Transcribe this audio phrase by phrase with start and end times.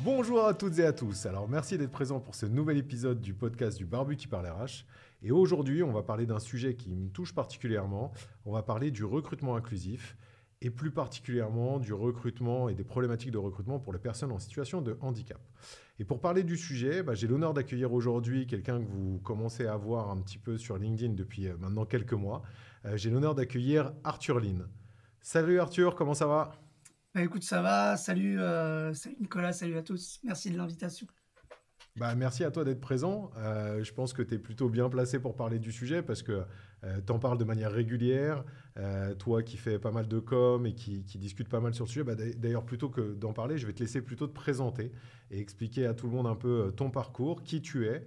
[0.00, 1.24] Bonjour à toutes et à tous.
[1.24, 4.84] Alors merci d'être présents pour ce nouvel épisode du podcast du Barbu qui parle RH.
[5.22, 8.12] Et aujourd'hui, on va parler d'un sujet qui me touche particulièrement.
[8.44, 10.16] On va parler du recrutement inclusif
[10.60, 14.82] et plus particulièrement du recrutement et des problématiques de recrutement pour les personnes en situation
[14.82, 15.40] de handicap.
[15.98, 19.76] Et pour parler du sujet, bah, j'ai l'honneur d'accueillir aujourd'hui quelqu'un que vous commencez à
[19.76, 22.42] voir un petit peu sur LinkedIn depuis euh, maintenant quelques mois.
[22.84, 24.68] Euh, j'ai l'honneur d'accueillir Arthur Lynn.
[25.22, 26.52] Salut Arthur, comment ça va?
[27.16, 27.96] Bah, écoute, ça va.
[27.96, 30.20] Salut, euh, salut Nicolas, salut à tous.
[30.22, 31.06] Merci de l'invitation.
[31.96, 33.30] Bah, merci à toi d'être présent.
[33.38, 36.42] Euh, je pense que tu es plutôt bien placé pour parler du sujet parce que
[36.84, 38.44] euh, tu en parles de manière régulière.
[39.18, 41.88] toi qui fais pas mal de com et qui, qui discute pas mal sur le
[41.88, 44.92] sujet, bah, d'ailleurs, plutôt que d'en parler, je vais te laisser plutôt te présenter
[45.30, 48.04] et expliquer à tout le monde un peu ton parcours, qui tu es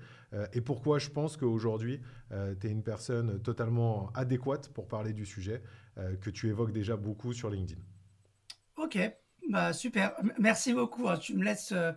[0.54, 5.64] et pourquoi je pense qu'aujourd'hui, tu es une personne totalement adéquate pour parler du sujet
[6.22, 7.82] que tu évoques déjà beaucoup sur LinkedIn.
[8.90, 8.98] Ok,
[9.50, 10.16] bah super.
[10.40, 11.08] Merci beaucoup.
[11.08, 11.20] Hein.
[11.20, 11.92] Tu me laisses euh,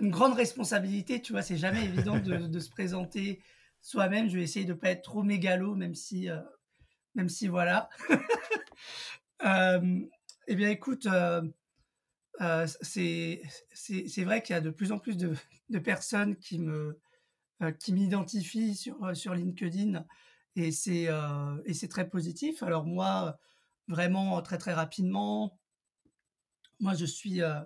[0.00, 1.20] une grande responsabilité.
[1.20, 3.42] Tu vois, c'est jamais évident de, se présenter
[3.80, 4.28] soi-même.
[4.28, 6.40] Je vais essayer de pas être trop mégalo, même si, euh,
[7.16, 7.90] même si voilà.
[9.44, 9.98] euh,
[10.46, 11.42] eh bien, écoute, euh,
[12.80, 15.34] c'est c'est vrai qu'il y a de plus en plus de,
[15.70, 17.00] de personnes qui me
[17.80, 20.04] qui m'identifient sur sur LinkedIn
[20.54, 21.08] et c'est
[21.64, 22.62] et c'est très positif.
[22.62, 23.36] Alors moi,
[23.88, 25.58] vraiment très très rapidement
[26.80, 27.60] moi, je suis euh,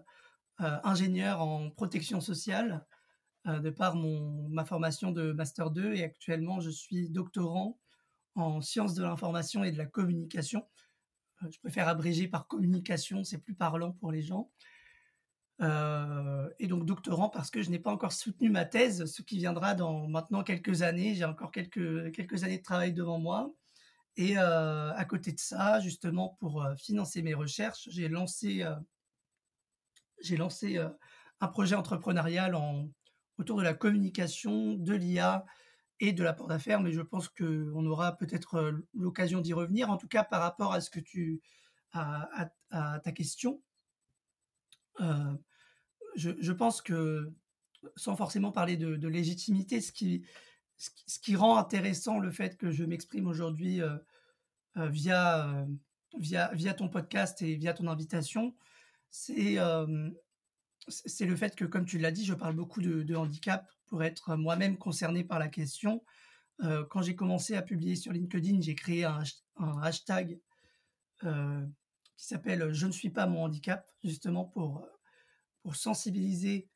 [0.61, 2.85] euh, ingénieur en protection sociale
[3.47, 7.79] euh, de par mon, ma formation de Master 2 et actuellement, je suis doctorant
[8.35, 10.67] en sciences de l'information et de la communication.
[11.43, 14.51] je préfère abréger par communication, c'est plus parlant pour les gens.
[15.61, 19.75] et donc doctorant parce que je n'ai pas encore soutenu ma thèse, ce qui viendra
[19.75, 21.15] dans maintenant quelques années.
[21.17, 23.53] J'ai encore quelques, quelques années de travail devant moi.
[24.17, 28.65] Et à côté de ça, justement, pour financer mes recherches, j'ai lancé
[30.23, 30.89] j'ai lancé euh,
[31.41, 32.91] un projet entrepreneurial en,
[33.39, 35.45] autour de la communication, de l'IA
[36.01, 39.91] et de l'apport d'affaires, mais je pense qu'on aura peut-être euh, l'occasion d'y revenir.
[39.91, 41.41] En tout cas, par rapport à ce que tu
[41.93, 43.61] à, ta question,
[45.01, 45.35] euh,
[46.15, 47.33] je, pense que
[47.97, 50.25] sans forcément parler de, légitimité, ce qui,
[50.77, 53.81] ce qui, rend intéressant le fait que je m'exprime aujourd'hui
[54.77, 55.67] via,
[56.17, 58.55] via, via ton podcast et via ton invitation,
[59.11, 59.59] c'est
[60.89, 64.37] c'est le fait que, comme tu l'as dit, je parle beaucoup de, handicap pour être
[64.37, 66.03] moi-même concerné par la question.
[66.61, 69.23] quand j'ai commencé à publier sur LinkedIn, j'ai créé un,
[69.83, 70.41] hashtag
[71.21, 74.87] qui s'appelle Je ne suis pas mon handicap, justement pour,
[75.63, 76.69] pour sensibiliser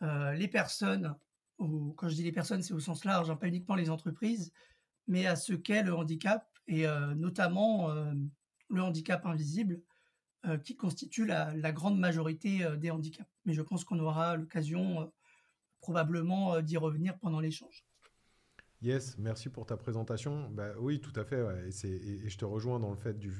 [0.00, 1.14] les personnes,
[1.58, 4.52] ou quand je dis les personnes, c'est au sens large, hein, pas uniquement les entreprises,
[5.06, 6.86] mais à ce qu'est le handicap, et
[7.16, 7.88] notamment
[8.68, 9.80] le handicap invisible,
[10.64, 13.28] qui constitue la, grande majorité euh, des handicaps.
[13.44, 15.06] Mais je pense qu'on aura l'occasion euh,
[15.80, 17.84] probablement d'y revenir pendant l'échange.
[18.80, 20.48] Yes, merci pour ta présentation.
[20.50, 21.44] Bah, oui, tout à fait.
[21.66, 23.32] Et, je te rejoins dans le fait du,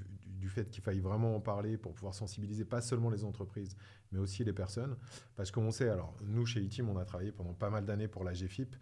[0.48, 3.76] fait qu'il faille vraiment en parler pour pouvoir sensibiliser pas seulement les entreprises,
[4.10, 4.96] mais aussi les personnes.
[5.36, 8.24] Parce qu'on sait, alors nous chez ITIM, on a travaillé pendant pas mal d'années pour
[8.24, 8.74] la GFIP.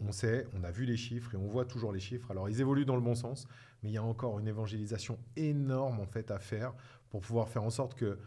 [0.00, 2.30] on sait, on a vu les chiffres et on voit toujours les chiffres.
[2.32, 3.46] Alors ils évoluent dans le bon sens,
[3.82, 6.74] mais il y a encore une évangélisation énorme en fait à faire
[7.10, 8.18] pour pouvoir faire en sorte que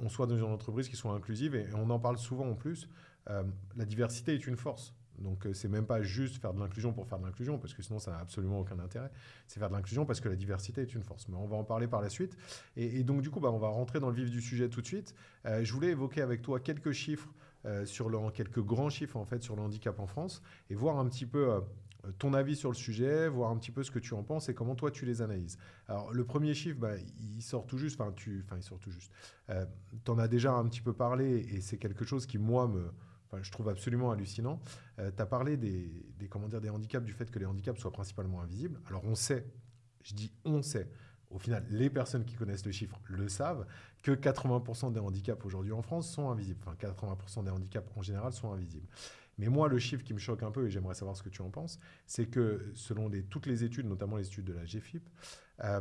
[0.00, 2.88] on soit dans une entreprise qui soit inclusive et, on en parle souvent en plus.
[3.30, 3.44] Euh,
[3.76, 4.94] la diversité est une force.
[5.18, 7.82] Donc, euh, c'est même pas juste faire de l'inclusion pour faire de l'inclusion, parce que
[7.82, 9.10] sinon, ça n'a absolument aucun intérêt.
[9.46, 11.28] C'est faire de l'inclusion parce que la diversité est une force.
[11.28, 12.36] Mais on va en parler par la suite.
[12.76, 14.86] Et, donc, du coup, bah, on va rentrer dans le vif du sujet tout de
[14.86, 15.14] suite.
[15.44, 17.28] Euh, je voulais évoquer avec toi quelques chiffres,
[17.84, 20.40] sur le, quelques grands chiffres, en fait, sur le handicap en France,
[20.70, 21.60] et voir un petit peu
[22.06, 24.48] euh, ton avis sur le sujet, voir un petit peu ce que tu en penses
[24.48, 25.58] et comment toi tu les analyses.
[25.88, 29.12] Alors le premier chiffre, bah, il sort tout juste, enfin il sort tout juste.
[29.50, 29.64] Euh,
[30.04, 32.90] tu en as déjà un petit peu parlé et c'est quelque chose qui moi me,
[33.40, 34.60] je trouve absolument hallucinant.
[34.98, 37.80] Euh, tu as parlé des, des, comment dire, des handicaps, du fait que les handicaps
[37.80, 38.80] soient principalement invisibles.
[38.88, 39.46] Alors on sait,
[40.02, 40.88] je dis on sait,
[41.30, 43.66] au final, les personnes qui connaissent le chiffre le savent,
[44.02, 46.60] que 80% des handicaps aujourd'hui en France sont invisibles.
[46.64, 48.86] Enfin, 80% des handicaps en général sont invisibles.
[49.38, 51.42] Mais moi, le chiffre qui me choque un peu, et j'aimerais savoir ce que tu
[51.42, 55.06] en penses, c'est que selon toutes les études, notamment les études de la GFIP,
[55.64, 55.80] euh,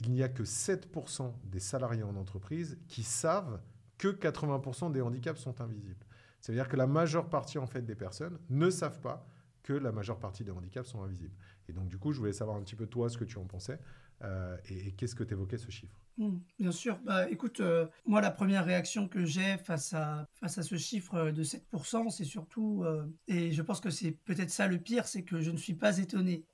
[0.00, 3.60] il n'y a que 7% des salariés en entreprise qui savent
[3.98, 6.04] que 80% des handicaps sont invisibles.
[6.42, 9.26] C'est-à-dire que la majeure partie en fait des personnes ne savent pas
[9.62, 11.34] que la majeure partie des handicaps sont invisibles.
[11.68, 13.44] Et donc, du coup, je voulais savoir un petit peu toi ce que tu en
[13.44, 13.78] pensais
[14.24, 15.94] euh, et, qu'est-ce que tu évoquais ce chiffre?
[16.18, 16.98] Mmh, bien sûr.
[17.04, 21.30] Bah, écoute, euh, moi, la première réaction que j'ai face à, face à ce chiffre
[21.30, 25.22] de 7%, c'est surtout, euh, et je pense que c'est peut-être ça le pire, c'est
[25.22, 26.44] que je ne suis pas étonné.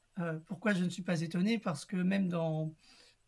[0.46, 1.58] pourquoi je ne suis pas étonné?
[1.58, 2.74] Parce que même dans,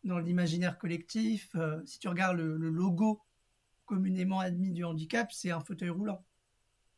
[0.05, 3.23] dans l'imaginaire collectif, si tu regardes le logo
[3.87, 6.23] communément admis du handicap, c'est un fauteuil roulant.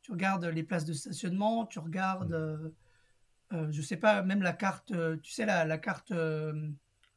[0.02, 2.72] Tu regardes les places de stationnement, tu regardes, mmh.
[3.52, 6.70] je euh, je sais pas, même la carte, euh, tu sais, la, carte, euh,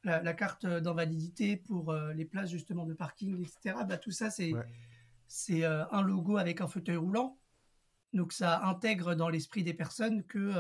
[0.04, 3.78] la, carte d'invalidité pour les places justement de parking, etc.
[3.88, 4.54] Bah, tout ça, c'est
[5.28, 7.40] c'est un logo avec un fauteuil roulant.
[8.14, 10.54] Donc ça intègre dans l'esprit des personnes que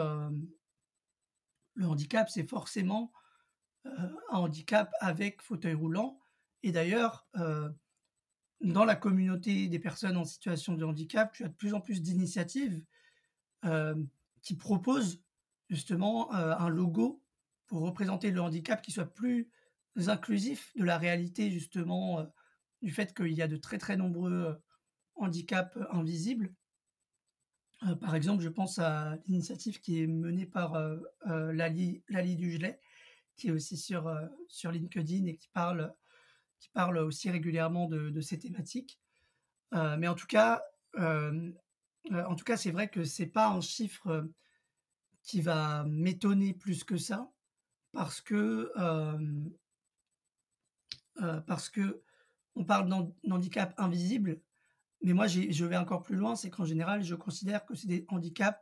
[1.75, 3.13] le handicap, c'est forcément
[3.86, 6.19] un handicap avec fauteuil roulant.
[6.63, 7.27] Et d'ailleurs,
[8.62, 12.02] dans la communauté des personnes en situation de handicap, tu as de plus en plus
[12.02, 12.81] d'initiatives
[14.42, 15.25] qui proposent
[15.69, 17.22] justement euh, un logo
[17.68, 19.50] pour représenter le handicap qui soit plus
[20.07, 22.25] inclusif de la réalité justement euh,
[22.81, 24.54] du fait qu'il y a de très très nombreux euh,
[25.16, 26.54] handicaps invisibles.
[28.01, 30.78] par exemple, je pense à l'initiative qui est menée par
[31.25, 32.81] Lali, Lali Dugelet,
[33.38, 34.13] qui est aussi sur,
[34.50, 35.94] sur LinkedIn et qui parle,
[36.60, 39.00] qui parle aussi régulièrement de, ces thématiques.
[39.72, 40.62] mais en tout cas,
[40.98, 44.30] en tout cas, c'est vrai que c'est pas un chiffre
[45.25, 47.31] qui va m'étonner plus que ça,
[47.92, 49.42] parce que, euh,
[51.48, 52.04] parce que
[52.56, 52.88] on parle
[53.24, 54.42] d'handicap invisible,
[55.01, 58.06] mais moi je vais encore plus loin, c'est qu'en général, je considère que c'est des
[58.08, 58.60] handicaps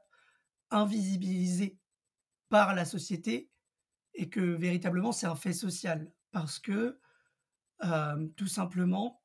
[0.71, 1.77] invisibilisés
[2.49, 3.51] par la société
[4.15, 6.99] et que véritablement c'est un fait social, parce que
[8.35, 9.21] tout simplement,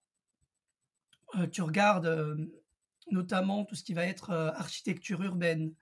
[1.53, 2.37] tu regardes
[3.11, 5.75] notamment tout ce qui va être architecture urbaine,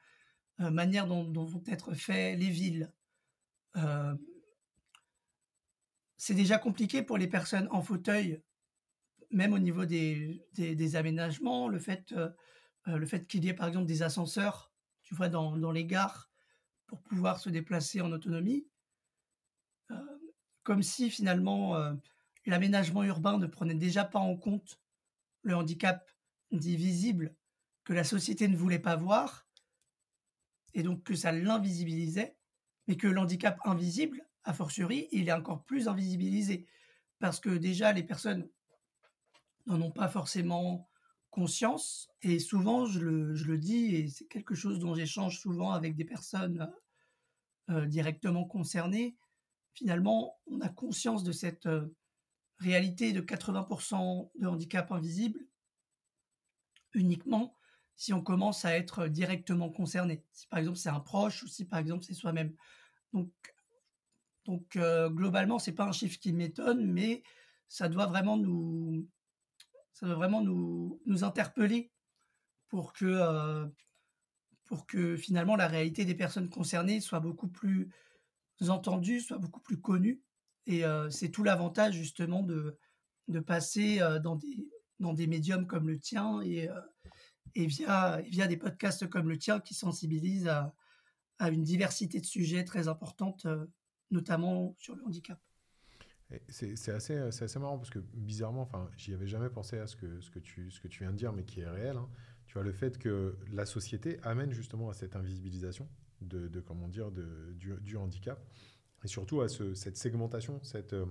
[0.60, 2.90] euh, manière dont, vont être faits les villes.
[3.76, 4.14] Euh,
[6.16, 8.42] c'est déjà compliqué pour les personnes en fauteuil,
[9.30, 13.86] même au niveau des, des, aménagements, le fait, euh, fait qu'il y ait par exemple
[13.86, 14.72] des ascenseurs,
[15.02, 16.30] tu vois, dans, dans les gares,
[16.86, 18.66] pour pouvoir se déplacer en autonomie,
[20.62, 21.76] comme si finalement
[22.46, 24.80] l'aménagement urbain ne prenait déjà pas en compte
[25.42, 26.10] le handicap
[26.52, 27.34] dit visible
[27.84, 29.46] que la société ne voulait pas voir,
[30.74, 32.36] et donc que ça l'invisibilisait,
[32.86, 36.66] mais que l'handicap invisible, a fortiori, il est encore plus invisibilisé.
[37.18, 38.48] Parce que déjà, les personnes
[39.66, 40.88] n'en ont pas forcément
[41.30, 46.04] conscience, et souvent, je le, dis, et c'est quelque chose dont j'échange souvent avec des
[46.04, 46.72] personnes
[47.70, 49.16] euh, directement concernées,
[49.74, 51.94] finalement, on a conscience de cette euh,
[52.58, 55.40] réalité de 80% de handicap invisible
[56.94, 57.56] uniquement
[57.96, 60.22] si on commence à être directement concerné.
[60.32, 62.54] Si par exemple c'est un proche ou si par exemple c'est soi-même.
[63.12, 63.30] Donc,
[64.44, 67.22] donc euh, globalement, c'est pas un chiffre qui m'étonne, mais
[67.68, 69.08] ça doit vraiment nous,
[69.92, 71.90] ça doit vraiment nous, nous interpeller
[72.68, 73.66] pour que, euh,
[74.66, 77.90] pour que finalement la réalité des personnes concernées soit beaucoup plus
[78.68, 80.22] entendue, soit beaucoup plus connue.
[80.66, 82.78] Et c'est tout l'avantage justement de,
[83.46, 84.36] passer dans,
[85.14, 86.68] des, médiums comme le tien et
[87.54, 90.74] via, des podcasts comme le tien qui sensibilisent à,
[91.50, 93.46] une diversité de sujets très importante,
[94.10, 95.40] notamment sur le handicap.
[96.48, 100.70] C'est assez, marrant parce que bizarrement, enfin, j'y avais jamais pensé à ce que, tu,
[100.98, 101.96] viens de dire, mais qui est réel.
[101.96, 102.08] Hein.
[102.46, 105.88] Tu vois, le fait que la société amène justement à cette invisibilisation
[106.20, 108.44] de, comment dire, du, handicap
[109.06, 111.06] et surtout à ce, cette segmentation, cette, euh,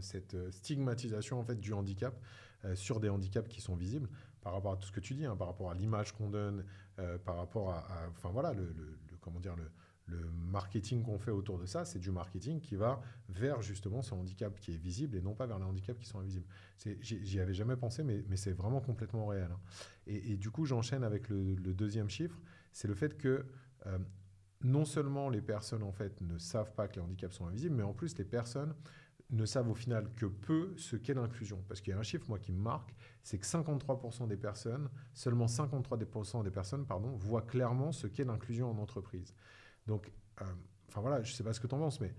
[0.00, 2.20] cette stigmatisation en fait du handicap
[2.64, 4.08] euh, sur des handicaps qui sont visibles
[4.40, 6.64] par rapport à tout ce que tu dis, hein, par rapport à l'image qu'on donne,
[6.98, 8.74] euh, par rapport à, enfin voilà, le,
[9.20, 9.70] comment dire, le,
[10.50, 14.58] marketing qu'on fait autour de ça, c'est du marketing qui va vers justement ce handicap
[14.58, 16.46] qui est visible et non pas vers les handicaps qui sont invisibles.
[17.00, 19.50] J'y avais jamais pensé, mais, c'est vraiment complètement réel.
[19.52, 19.60] Hein.
[20.08, 22.42] Et, du coup, j'enchaîne avec le, deuxième chiffre,
[22.72, 23.46] c'est le fait que
[23.86, 23.98] euh,
[24.62, 27.82] non seulement les personnes en fait ne savent pas que les handicaps sont invisibles, mais
[27.82, 28.74] en plus les personnes
[29.30, 31.62] ne savent au final que peu ce qu'est l'inclusion.
[31.68, 34.88] Parce qu'il y a un chiffre, moi, qui me marque, c'est que 53% des personnes,
[35.14, 39.34] seulement 53% des personnes, pardon, voient clairement ce qu'est l'inclusion en entreprise.
[39.86, 40.44] Donc, euh,
[40.88, 42.12] enfin voilà, je ne sais pas ce que tu en penses, mais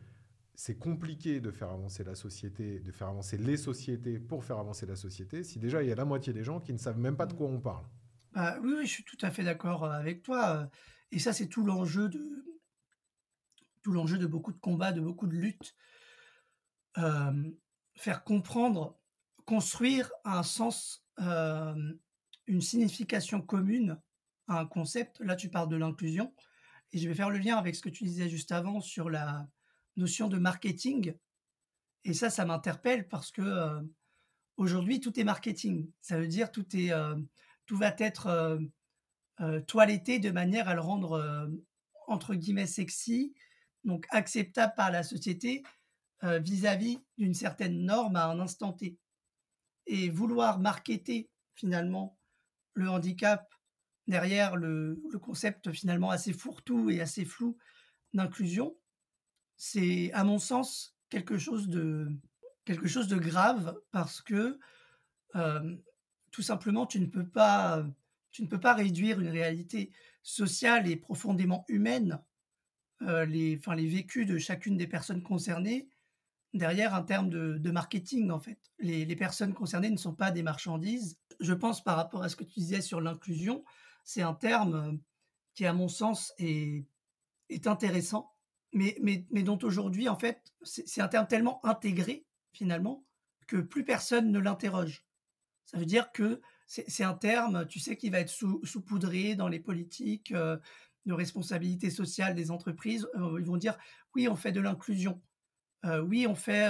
[0.55, 4.86] c'est compliqué de faire avancer la société, de faire avancer les sociétés pour faire avancer
[4.86, 7.17] la société, si déjà il y a la moitié des gens qui ne savent même
[7.17, 7.86] pas de quoi on parle.
[8.33, 10.69] Bah, oui, oui, je suis tout à fait d'accord euh, avec toi.
[11.11, 12.45] Et ça, c'est tout l'enjeu de
[13.81, 15.75] tout l'enjeu de beaucoup de combats, de beaucoup de luttes
[17.95, 18.99] faire comprendre,
[19.45, 23.99] construire un sens, une signification commune
[24.47, 25.19] à un concept.
[25.21, 26.33] Là, tu parles de l'inclusion.
[26.93, 29.47] Et je vais faire le lien avec ce que tu disais juste avant sur la
[29.95, 31.13] notion de marketing.
[32.03, 33.81] Et ça, ça m'interpelle parce que euh,
[34.57, 35.89] aujourd'hui, tout est marketing.
[36.01, 37.15] Ça veut dire tout est, euh,
[37.65, 38.59] tout va être
[39.41, 41.50] euh, toiletté de manière à le rendre
[42.07, 43.33] entre guillemets sexy,
[43.83, 45.63] donc acceptable par la société
[46.24, 49.00] vis-à-vis d'une certaine norme à un instant T.
[49.88, 52.19] Et vouloir marketer finalement
[52.74, 53.51] le handicap
[54.07, 57.57] derrière le, concept finalement assez fourre-tout et assez flou
[58.13, 58.75] d'inclusion,
[59.57, 62.10] c'est à mon sens quelque chose de,
[62.65, 64.60] quelque chose de grave parce que
[65.36, 65.75] euh,
[66.31, 67.86] tout simplement tu ne peux pas
[68.31, 69.91] tu ne peux pas réduire une réalité
[70.23, 72.21] sociale et profondément humaine
[73.03, 75.89] euh, les, enfin, les vécus de chacune des personnes concernées
[76.53, 78.59] derrière un terme de, marketing en fait.
[78.79, 81.17] Les, personnes concernées ne sont pas des marchandises.
[81.39, 83.63] Je pense par rapport à ce que tu disais sur l'inclusion,
[84.03, 85.00] c'est un terme
[85.55, 86.85] qui, à mon sens, est,
[87.50, 88.33] est intéressant,
[88.73, 93.05] mais, mais, mais dont aujourd'hui, en fait, c'est un terme tellement intégré, finalement,
[93.47, 95.05] que plus personne ne l'interroge.
[95.65, 96.41] Ça veut dire que
[96.87, 100.57] c'est un terme, tu sais, qui va être sous, saupoudré dans les politiques euh,
[101.05, 103.07] de responsabilité sociale des entreprises.
[103.15, 103.77] Euh, ils vont dire,
[104.15, 105.21] oui, on fait de l'inclusion.
[105.83, 106.69] oui, on fait,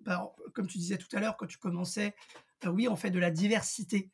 [0.00, 2.14] bah, comme tu disais tout à l'heure quand tu commençais,
[2.66, 4.10] oui, on fait de la diversité.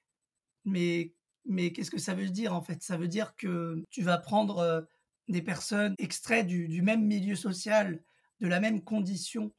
[0.64, 1.16] Mais
[1.48, 2.82] mais qu'est-ce que ça veut dire en fait?
[2.82, 4.82] Ça veut dire que tu vas prendre euh,
[5.28, 8.02] des personnes extraites du, même milieu social,
[8.40, 9.52] de la même condition.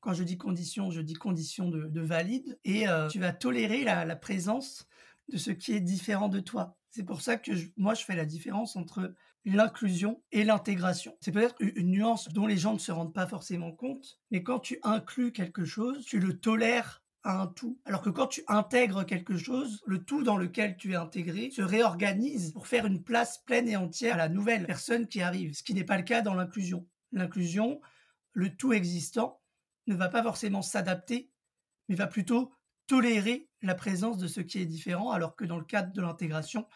[0.00, 2.58] Quand je dis condition, je dis condition de, valide.
[2.64, 4.86] Et euh, tu vas tolérer la, présence
[5.28, 6.76] de ce qui est différent de toi.
[6.90, 9.14] C'est pour ça que moi, je fais la différence entre
[9.44, 11.16] l'inclusion et l'intégration.
[11.20, 14.60] C'est peut-être une nuance dont les gens ne se rendent pas forcément compte, mais quand
[14.60, 17.78] tu inclus quelque chose, tu le tolères un tout.
[17.84, 21.62] Alors que quand tu intègres quelque chose, le tout dans lequel tu es intégré se
[21.62, 25.62] réorganise pour faire une place pleine et entière à la nouvelle personne qui arrive, ce
[25.62, 26.86] qui n'est pas le cas dans l'inclusion.
[27.12, 27.80] L'inclusion,
[28.32, 29.40] le tout existant,
[29.86, 31.30] ne va pas forcément s'adapter,
[31.88, 32.52] mais va plutôt
[32.86, 36.66] tolérer la présence de ce qui est différent, alors que dans le cadre de l'intégration,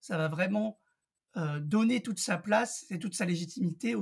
[0.00, 0.78] ça va vraiment
[1.36, 3.94] euh, donner toute sa place et toute sa légitimité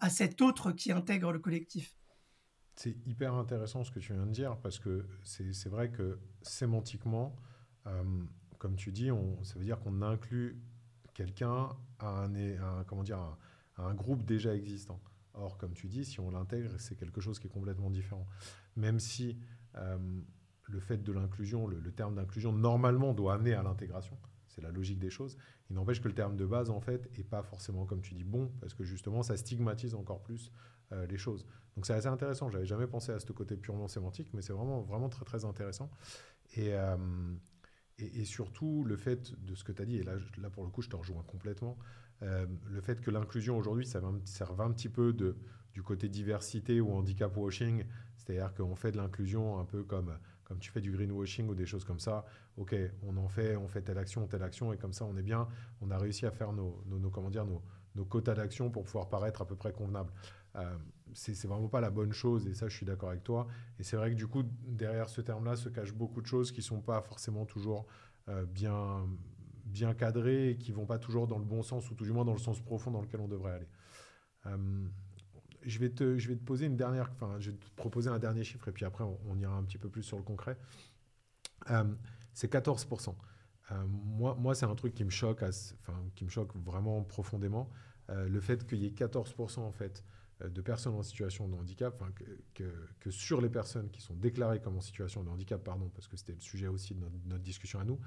[0.00, 1.96] à cet autre qui intègre le collectif.
[2.76, 7.36] C'est hyper intéressant ce que tu viens de dire parce que c'est vrai que sémantiquement,
[7.86, 8.02] euh,
[8.58, 10.60] comme tu dis, on, ça veut dire qu'on inclut
[11.12, 11.68] quelqu'un
[12.00, 13.20] à un, comment dire,
[13.76, 15.00] un groupe déjà existant.
[15.34, 18.26] Or, comme tu dis, si on l'intègre, c'est quelque chose qui est complètement différent.
[18.76, 19.36] Même si
[19.76, 19.98] euh,
[20.66, 24.16] le fait de l'inclusion, le, terme d'inclusion, normalement doit amener à l'intégration,
[24.48, 25.36] c'est la logique des choses.
[25.70, 28.24] Il n'empêche que le terme de base, en fait, est pas forcément, comme tu dis,
[28.24, 30.52] bon, parce que justement, ça stigmatise encore plus
[30.92, 31.46] euh, les choses.
[31.74, 32.50] Donc c'est assez intéressant.
[32.50, 35.90] J'avais jamais pensé à ce côté purement sémantique, mais c'est vraiment, vraiment très, très intéressant.
[36.56, 36.96] Et, euh,
[38.24, 40.88] surtout, le fait de ce que tu as dit, et là, pour le coup, je
[40.88, 41.78] te rejoins complètement,
[42.22, 46.92] euh, le fait que l'inclusion aujourd'hui, ça serve un petit peu du côté diversité ou
[46.92, 47.84] handicap washing,
[48.16, 51.66] c'est-à-dire qu'on fait de l'inclusion un peu comme, comme tu fais du greenwashing ou des
[51.66, 52.24] choses comme ça.
[52.56, 55.22] Ok, on en fait, on fait telle action, telle action, et comme ça, on est
[55.22, 55.48] bien.
[55.80, 57.62] On a réussi à faire nos, nos, comment dire, nos,
[57.94, 60.12] nos quotas d'action pour pouvoir paraître à peu près convenable.
[60.56, 60.76] Euh,
[61.12, 63.46] c'est vraiment pas la bonne chose, et ça, je suis d'accord avec toi.
[63.78, 66.62] Et c'est vrai que du coup, derrière ce terme-là se cachent beaucoup de choses qui
[66.62, 67.86] sont pas forcément toujours
[68.28, 69.06] euh, bien,
[69.64, 72.24] bien cadrées et qui vont pas toujours dans le bon sens, ou tout du moins
[72.24, 73.68] dans le sens profond dans lequel on devrait aller.
[74.46, 74.86] Euh,
[75.64, 78.72] je, vais te, poser une dernière, enfin, je vais te proposer un dernier chiffre, et
[78.72, 80.56] puis après, on, ira un petit peu plus sur le concret.
[82.32, 83.14] c'est 14%.
[83.86, 87.70] moi, moi c'est un truc qui me choque, enfin, qui me choque vraiment profondément.
[88.08, 90.04] le fait qu'il y ait 14% en fait
[90.42, 92.02] euh, de personnes en situation de handicap,
[92.54, 92.64] que,
[92.98, 96.16] que, sur les personnes qui sont déclarées comme en situation de handicap, pardon, parce que
[96.16, 98.00] c'était le sujet aussi de notre, discussion à nous,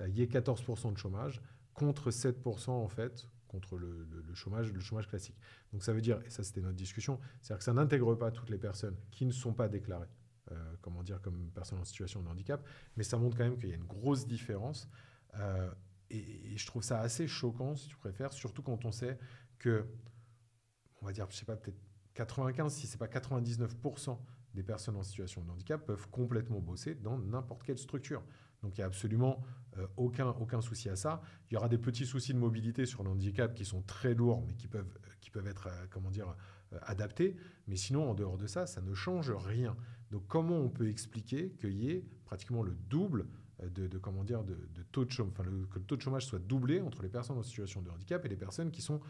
[0.00, 1.42] euh, il y ait 14% de chômage
[1.74, 5.36] contre 7% en fait contre le, chômage, le chômage classique.
[5.72, 8.50] Donc ça veut dire, et ça c'était notre discussion, c'est-à-dire que ça n'intègre pas toutes
[8.50, 10.08] les personnes qui ne sont pas déclarées,
[10.50, 13.68] euh, comment dire, comme personnes en situation de handicap, mais ça montre quand même qu'il
[13.68, 14.88] y a une grosse différence.
[16.10, 19.18] et, et, je trouve ça assez choquant, si tu préfères, surtout quand on sait
[19.58, 19.86] que
[21.00, 21.78] on va dire, je sais pas, peut-être
[22.14, 24.18] 95, si c'est pas 99%
[24.54, 28.22] des personnes en situation de handicap peuvent complètement bosser dans n'importe quelle structure.
[28.64, 29.42] Donc il n'y a absolument
[29.76, 31.20] euh, aucun, aucun souci à ça.
[31.50, 34.42] Il y aura des petits soucis de mobilité sur le handicap qui sont très lourds,
[34.46, 36.34] mais qui peuvent, qui peuvent être euh, comment dire,
[36.72, 37.36] euh, adaptés.
[37.66, 39.76] Mais sinon, en dehors de ça, ça ne change rien.
[40.10, 43.26] Donc comment on peut expliquer qu'il y ait pratiquement le double
[43.62, 44.56] de, comment dire, de,
[44.90, 47.42] taux de chômage, enfin, que le taux de chômage soit doublé entre les personnes en
[47.42, 49.00] situation de handicap et les personnes qui sont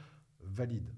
[0.40, 0.94] valides?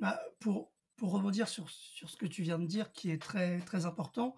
[0.00, 3.60] Bah, pour, pour rebondir sur, sur ce que tu viens de dire, qui est très,
[3.60, 4.34] très important,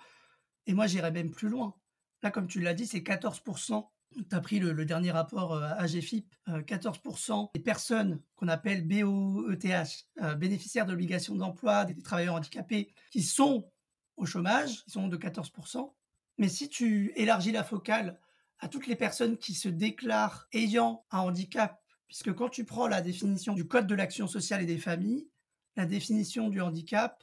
[0.66, 1.74] et moi j'irais même plus loin.
[2.22, 7.50] Là, comme tu l'as dit, c'est 14% Tu as pris le, dernier rapport AGFIP, 14%
[7.54, 10.08] des personnes qu'on appelle BOETH,
[10.38, 13.70] bénéficiaires de l'obligation d'emploi, des, travailleurs handicapés, qui sont
[14.16, 15.92] au chômage, ils sont de 14%.
[16.38, 18.18] Mais si tu élargis la focale
[18.58, 23.02] à toutes les personnes qui se déclarent ayant un handicap, puisque quand tu prends la
[23.02, 25.28] définition du Code de l'action sociale et des familles,
[25.76, 27.22] la définition du handicap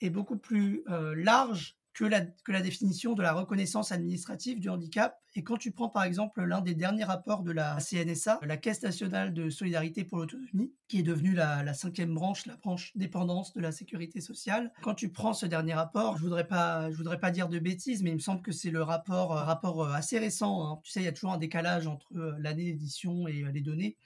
[0.00, 0.82] est beaucoup plus
[1.14, 5.16] large que la, définition de la reconnaissance administrative du handicap.
[5.36, 8.82] Et quand tu prends par exemple l'un des derniers rapports de la CNSA, la Caisse
[8.82, 13.60] nationale de solidarité pour l'autonomie, qui est devenue la, cinquième branche, la branche dépendance de
[13.60, 17.48] la sécurité sociale, quand tu prends ce dernier rapport, je voudrais pas, voudrais pas dire
[17.48, 20.66] de bêtises, mais il me semble que c'est le rapport, euh, euh, assez récent.
[20.66, 20.80] Hein.
[20.82, 23.96] Tu sais, il y a toujours un décalage entre euh, l'année d'édition et les données.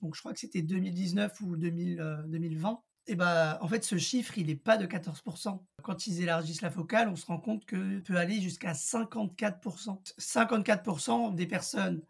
[0.00, 4.48] Donc je crois que c'était 2019 ou 2020 et bah, en fait, ce chiffre, il
[4.48, 5.58] n'est pas de 14%.
[5.82, 9.98] Quand ils élargissent la focale, on se rend compte que peut aller jusqu'à 54%.
[10.18, 12.02] 54% des personnes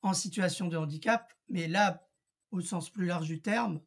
[0.00, 2.08] en situation de handicap, mais là,
[2.52, 3.80] au sens plus large du terme,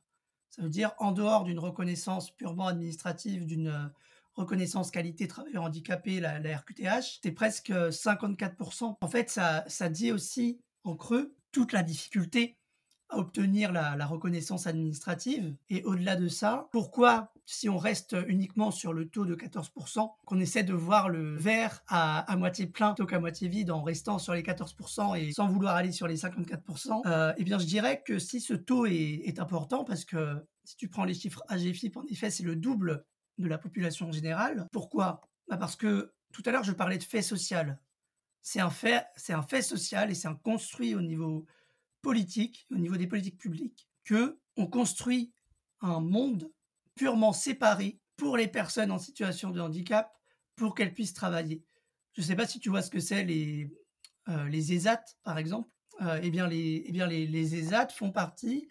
[0.52, 3.88] ça veut dire en dehors d'une reconnaissance purement administrative, d'une euh,
[4.36, 8.98] reconnaissance qualité travailleur handicapé, la, RQTH, c'est presque 54%.
[9.02, 12.58] En fait, ça, ça dit aussi en creux toute la difficulté
[13.18, 15.56] obtenir la, reconnaissance administrative.
[15.70, 20.40] Et au-delà de ça, pourquoi, si on reste uniquement sur le taux de 14%, qu'on
[20.40, 24.34] essaie de voir le verre à, moitié plein plutôt qu'à moitié vide en restant sur
[24.34, 28.20] les 14% et sans vouloir aller sur les 54%, euh, eh bien je dirais que
[28.20, 32.30] si ce taux est, important, parce que si tu prends les chiffres AGFIP, en effet,
[32.30, 33.04] c'est le double
[33.40, 34.68] de la population générale.
[34.72, 35.22] Pourquoi?
[35.48, 37.80] Bah Parce que tout à l'heure, je parlais de fait social.
[38.42, 41.46] C'est un fait, c'est un fait social et c'est un construit au niveau
[42.04, 45.34] politique, au niveau des politiques publiques, que on construit
[45.82, 46.52] un monde
[46.96, 50.14] purement séparé pour les personnes en situation de handicap
[50.56, 51.64] pour qu'elles puissent travailler.
[52.16, 53.72] Je ne sais pas si tu vois ce que c'est les,
[54.30, 55.70] euh, les ESAT, par exemple.
[56.02, 58.68] Euh, eh bien, les, eh bien les, les ESAT font partie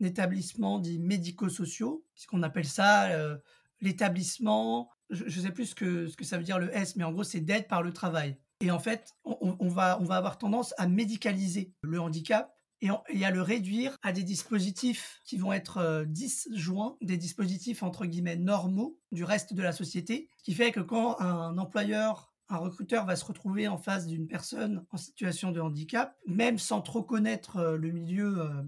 [0.00, 3.38] d'établissements dits médico-sociaux, qu'on appelle ça euh,
[3.80, 7.04] l'établissement, je ne sais plus ce que, ce que ça veut dire le S, mais
[7.04, 8.36] en gros, c'est d'aide par le travail.
[8.60, 13.30] Et en fait, on, va, on va avoir tendance à médicaliser le handicap et, à
[13.30, 18.98] le réduire à des dispositifs qui vont être euh, disjoints, des dispositifs entre guillemets normaux
[19.12, 23.16] du reste de la société, ce qui fait que quand un employeur, un recruteur va
[23.16, 27.76] se retrouver en face d'une personne en situation de handicap, même sans trop connaître euh,
[27.76, 28.62] le milieu euh,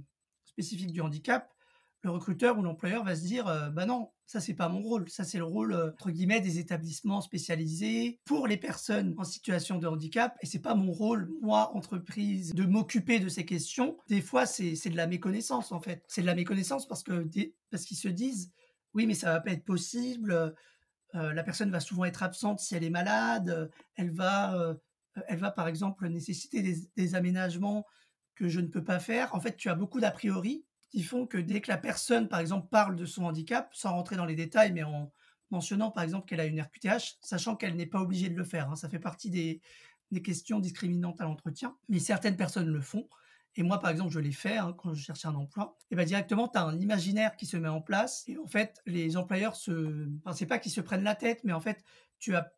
[0.45, 1.51] spécifique du handicap,
[2.05, 5.09] le recruteur ou l'employeur va se dire euh, bah non, ça c'est pas mon rôle,
[5.09, 9.79] ça c'est le rôle euh, entre guillemets des établissements spécialisés pour les personnes en situation
[9.79, 13.97] de handicap et c'est pas mon rôle moi entreprise de m'occuper de ces questions.
[14.09, 16.05] Des fois c'est de la méconnaissance en fait.
[16.07, 17.27] C'est de la méconnaissance parce que
[17.71, 18.53] parce qu'ils se disent
[18.93, 20.55] oui mais ça va pas être possible.
[21.15, 23.71] Euh, la personne va souvent être absente si elle est malade.
[23.97, 24.77] Elle va
[25.29, 27.87] elle va par exemple nécessiter des aménagements
[28.35, 29.35] que je ne peux pas faire.
[29.35, 30.65] En fait, tu as beaucoup d'a priori
[30.95, 34.15] qui font que dès que la personne, par exemple, parle de son handicap, sans rentrer
[34.15, 35.13] dans les détails, mais en
[35.51, 38.71] mentionnant, par exemple, qu'elle a une RQTH, sachant qu'elle n'est pas obligée de le faire,
[38.71, 39.61] hein, ça fait partie des,
[40.23, 43.09] questions discriminantes à l'entretien, mais certaines personnes le font.
[43.57, 45.77] Et moi, par exemple, je l'ai fait hein, quand je cherchais un emploi.
[45.91, 48.23] Et bien directement, tu as un imaginaire qui se met en place.
[48.29, 50.09] Et en fait, les employeurs se.
[50.33, 51.83] C'est pas qu'ils se prennent la tête, mais en fait,
[52.21, 52.53] tu as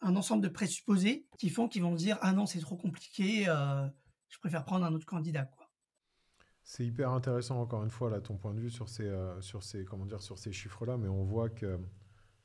[0.00, 3.86] un ensemble de présupposés qui font qu'ils vont dire Ah non, c'est trop compliqué, euh,
[4.30, 5.44] je préfère prendre un autre candidat.
[5.44, 5.61] Quoi.
[6.64, 9.84] C'est hyper intéressant, encore une fois, ton point de vue sur ces, euh, sur ces,
[9.84, 11.78] comment dire, sur ces chiffres-là, mais on voit que,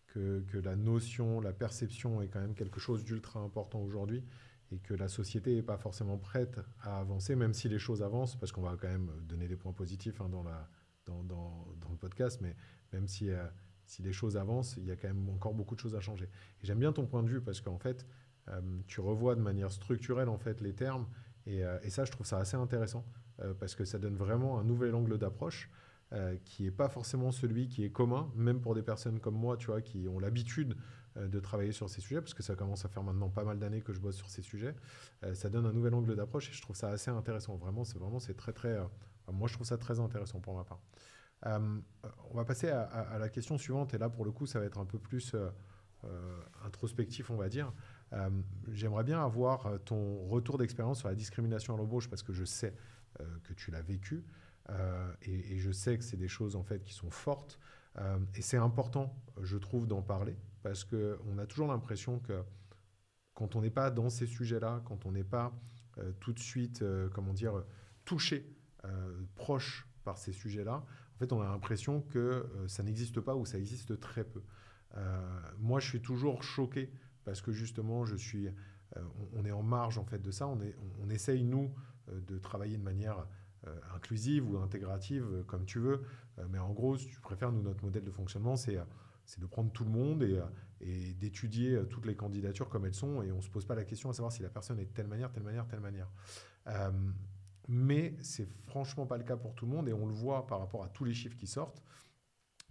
[0.07, 4.23] que, la notion, la perception est quand même quelque chose d'ultra important aujourd'hui
[4.71, 8.35] et que la société n'est pas forcément prête à avancer, même si les choses avancent,
[8.35, 10.67] parce qu'on va quand même donner des points positifs hein, dans, la,
[11.05, 12.55] dans, le podcast, mais
[12.91, 13.45] même si, euh,
[13.85, 16.25] si les choses avancent, il y a quand même encore beaucoup de choses à changer.
[16.61, 18.07] Et j'aime bien ton point de vue parce qu'en fait,
[18.47, 21.07] euh, tu revois de manière structurelle en fait les termes,
[21.45, 23.05] et ça, je trouve ça assez intéressant.
[23.41, 25.69] Euh, parce que ça donne vraiment un nouvel angle d'approche
[26.13, 29.57] euh, qui n'est pas forcément celui qui est commun, même pour des personnes comme moi,
[29.57, 30.75] tu vois, qui ont l'habitude
[31.17, 33.59] euh, de travailler sur ces sujets, parce que ça commence à faire maintenant pas mal
[33.59, 34.75] d'années que je bosse sur ces sujets.
[35.33, 37.57] ça donne un nouvel angle d'approche et je trouve ça assez intéressant.
[37.57, 38.77] Vraiment, c'est vraiment, c'est très, très.
[39.31, 40.79] moi, je trouve ça très intéressant pour ma part.
[41.45, 44.65] on va passer à, à, la question suivante, et là, pour le coup, ça va
[44.65, 45.35] être un peu plus
[46.63, 47.73] introspectif, on va dire.
[48.69, 52.73] J'aimerais bien avoir ton retour d'expérience sur la discrimination à l'embauche, parce que je sais
[53.43, 54.23] que tu l'as vécu.
[54.69, 57.59] Euh, et, je sais que c'est des choses en fait qui sont fortes.
[57.97, 62.43] Euh, et c'est important, je trouve, d'en parler parce qu'on a toujours l'impression que
[63.33, 65.53] quand on n'est pas dans ces sujets-là, quand on n'est pas
[66.19, 67.63] tout de suite, comment dire,
[68.03, 68.55] touché,
[69.35, 70.83] proche par ces sujets-là,
[71.15, 74.41] en fait, on a l'impression que ça n'existe pas ou ça existe très peu.
[75.59, 76.91] moi, je suis toujours choqué
[77.23, 78.49] parce que justement, je suis
[79.35, 80.47] on, est en marge en fait de ça.
[80.47, 81.73] On, est, on, essaye, nous,
[82.11, 83.25] de travailler de manière
[83.93, 86.01] inclusive ou intégrative, comme tu veux.
[86.49, 88.77] mais en gros, si tu préfères, nous, notre modèle de fonctionnement, c'est
[89.25, 90.23] c'est de prendre tout le monde
[90.79, 93.21] et, d'étudier toutes les candidatures comme elles sont.
[93.23, 94.93] Et on ne se pose pas la question à savoir si la personne est de
[94.93, 96.09] telle manière, telle manière, telle manière.
[97.67, 100.59] mais c'est franchement pas le cas pour tout le monde et on le voit par
[100.59, 101.83] rapport à tous les chiffres qui sortent.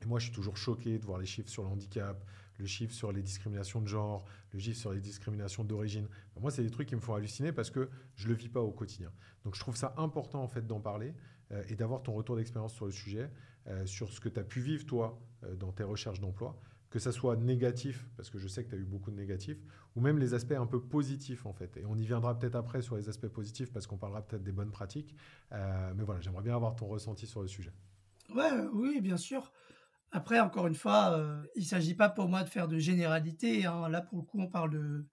[0.02, 2.24] Et moi, je suis toujours choqué de voir les chiffres sur le handicap,
[2.58, 6.08] le chiffre sur les discriminations de genre, le chiffre sur les discriminations d'origine.
[6.40, 8.60] Moi, c'est des trucs qui me font halluciner parce que je ne le vis pas
[8.60, 9.12] au quotidien.
[9.44, 11.14] Donc, je trouve ça important, en fait, d'en parler
[11.52, 13.30] euh, et d'avoir ton retour d'expérience sur le sujet,
[13.68, 16.58] euh, sur ce que tu as pu vivre, toi, euh, dans tes recherches d'emploi,
[16.90, 19.58] que ça soit négatif, parce que je sais que tu as eu beaucoup de négatifs,
[19.96, 21.76] ou même les aspects un peu positifs, en fait.
[21.76, 24.52] Et on y viendra peut-être après sur les aspects positifs, parce qu'on parlera peut-être des
[24.52, 25.14] bonnes pratiques.
[25.50, 27.72] mais voilà, j'aimerais bien avoir ton ressenti sur le sujet.
[28.34, 29.52] Ouais, oui, bien sûr.
[30.16, 33.66] Après, encore une fois, euh, il ne s'agit pas pour moi de faire de généralité.
[33.66, 33.86] Hein.
[33.90, 35.04] Là, pour le coup, on parle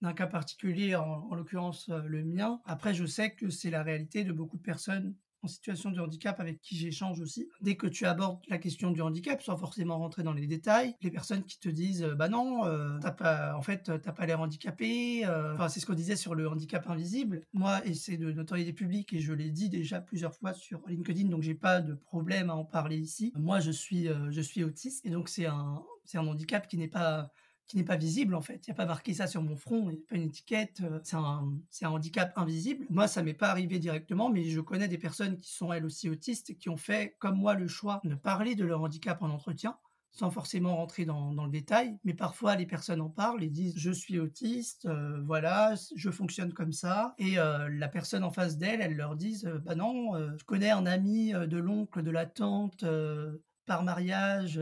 [0.00, 2.62] d'un cas particulier, en, l'occurrence euh, le mien.
[2.64, 6.40] Après, je sais que c'est la réalité de beaucoup de personnes en situation de handicap
[6.40, 7.48] avec qui j'échange aussi.
[7.60, 11.10] Dès que tu abordes la question du handicap, sans forcément rentrer dans les détails, les
[11.10, 15.24] personnes qui te disent euh, bah non, euh, pas, en fait, t'as pas l'air handicapé.
[15.26, 17.42] Euh, enfin, c'est ce qu'on disait sur le handicap invisible.
[17.52, 21.28] Moi, et c'est de notoriété publique et je l'ai dit déjà plusieurs fois sur LinkedIn,
[21.28, 23.32] donc j'ai pas de problème à en parler ici.
[23.36, 26.88] Moi, je suis, je suis autiste et donc c'est un, c'est un handicap qui n'est
[26.88, 27.30] pas
[27.66, 28.66] qui n'est pas visible en fait.
[28.66, 30.80] Il n'y a pas marqué ça sur mon front, il n'y a pas une étiquette,
[30.82, 31.52] euh, c'est un,
[31.82, 32.86] un, handicap invisible.
[32.90, 36.08] Moi, ça m'est pas arrivé directement, mais je connais des personnes qui sont elles aussi
[36.08, 39.30] autistes et qui ont fait, comme moi, le choix de parler de leur handicap en
[39.30, 39.76] entretien
[40.12, 43.74] sans forcément rentrer dans, dans, le détail, mais parfois les personnes en parlent et disent
[43.76, 48.56] je suis autiste, euh, voilà, je fonctionne comme ça, et euh, la personne en face
[48.56, 52.82] d'elle, elle leur dit bah non, je connais un ami de l'oncle, de la tante,
[53.66, 54.58] par mariage,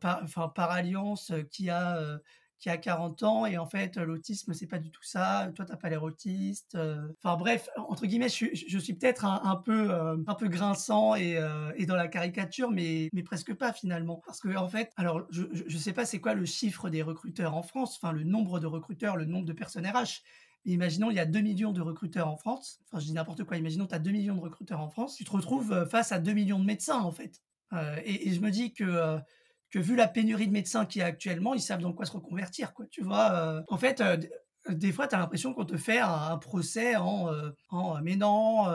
[0.00, 2.18] par, enfin, par alliance euh, qui a euh,
[2.58, 5.76] qui a 40 ans et en fait l'autisme c'est pas du tout ça toi t'as
[5.76, 6.78] pas l'air autiste
[7.22, 11.38] enfin bref entre guillemets je, suis peut-être un, peu un peu grinçant et,
[11.76, 15.42] et, dans la caricature mais mais presque pas finalement parce que en fait alors je
[15.52, 18.66] je sais pas c'est quoi le chiffre des recruteurs en France enfin le nombre de
[18.66, 20.22] recruteurs le nombre de personnes RH
[20.66, 22.80] imaginons, il y a 2 millions de recruteurs en France.
[22.86, 23.56] Enfin, je dis n'importe quoi.
[23.56, 25.16] Imaginons, tu as 2 millions de recruteurs en France.
[25.16, 27.42] Tu te retrouves face à 2 millions de médecins, en fait.
[28.04, 29.18] et, je me dis que
[29.80, 32.72] vu la pénurie de médecins qu'il y a actuellement, ils savent dans quoi se reconvertir,
[32.74, 32.86] quoi.
[32.90, 33.62] Tu vois, euh.
[33.68, 34.16] en fait, euh,
[34.68, 38.66] des fois, tu as l'impression qu'on te fait un, procès en, euh, en mais non,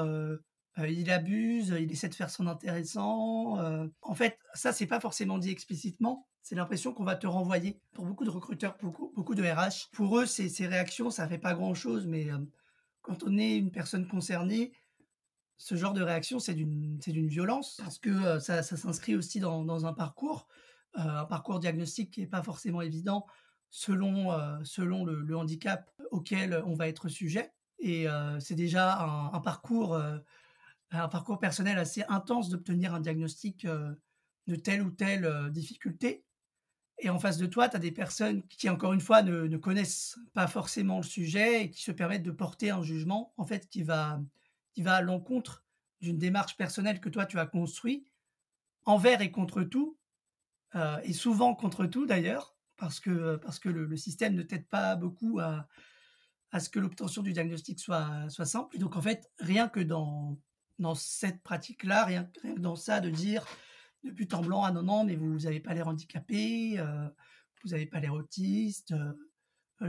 [0.77, 3.57] il abuse, il essaie de faire son intéressant.
[4.01, 6.27] En fait, ça, c'est pas forcément dit explicitement.
[6.41, 7.79] C'est l'impression qu'on va te renvoyer.
[7.93, 11.53] Pour beaucoup de recruteurs, beaucoup, beaucoup de RH, pour eux, ces, réactions, ça fait pas
[11.53, 12.27] grand-chose, mais
[13.01, 14.71] quand on est une personne concernée,
[15.57, 19.93] ce genre de réaction, c'est d'une, violence parce que ça, ça s'inscrit aussi dans, un
[19.93, 20.47] parcours.
[20.97, 23.25] Euh, un parcours diagnostique qui n'est pas forcément évident
[23.69, 27.53] selon, euh, selon le, handicap auquel on va être sujet.
[27.79, 29.99] Et euh, c'est déjà un, parcours,
[30.91, 36.25] un parcours personnel assez intense d'obtenir un diagnostic de telle ou telle difficulté.
[36.99, 40.19] Et en face de toi, tu as des personnes qui, encore une fois, ne, connaissent
[40.33, 43.81] pas forcément le sujet et qui se permettent de porter un jugement, en fait, qui
[43.81, 44.21] va,
[44.73, 45.63] qui va à l'encontre
[46.01, 48.11] d'une démarche personnelle que toi, tu as construite,
[48.85, 49.97] envers et contre tout,
[50.75, 54.95] euh, et souvent contre tout d'ailleurs, parce que, parce que le, système ne t'aide pas
[54.95, 55.67] beaucoup à,
[56.51, 58.75] à ce que l'obtention du diagnostic soit, simple.
[58.75, 60.37] Et donc en fait, rien que dans,
[60.79, 63.45] dans cette pratique-là, rien, rien, que dans ça, de dire
[64.03, 67.07] de but en blanc, ah non, non, mais vous n'avez pas l'air handicapé, euh,
[67.63, 69.13] vous n'avez pas l'air autiste, euh,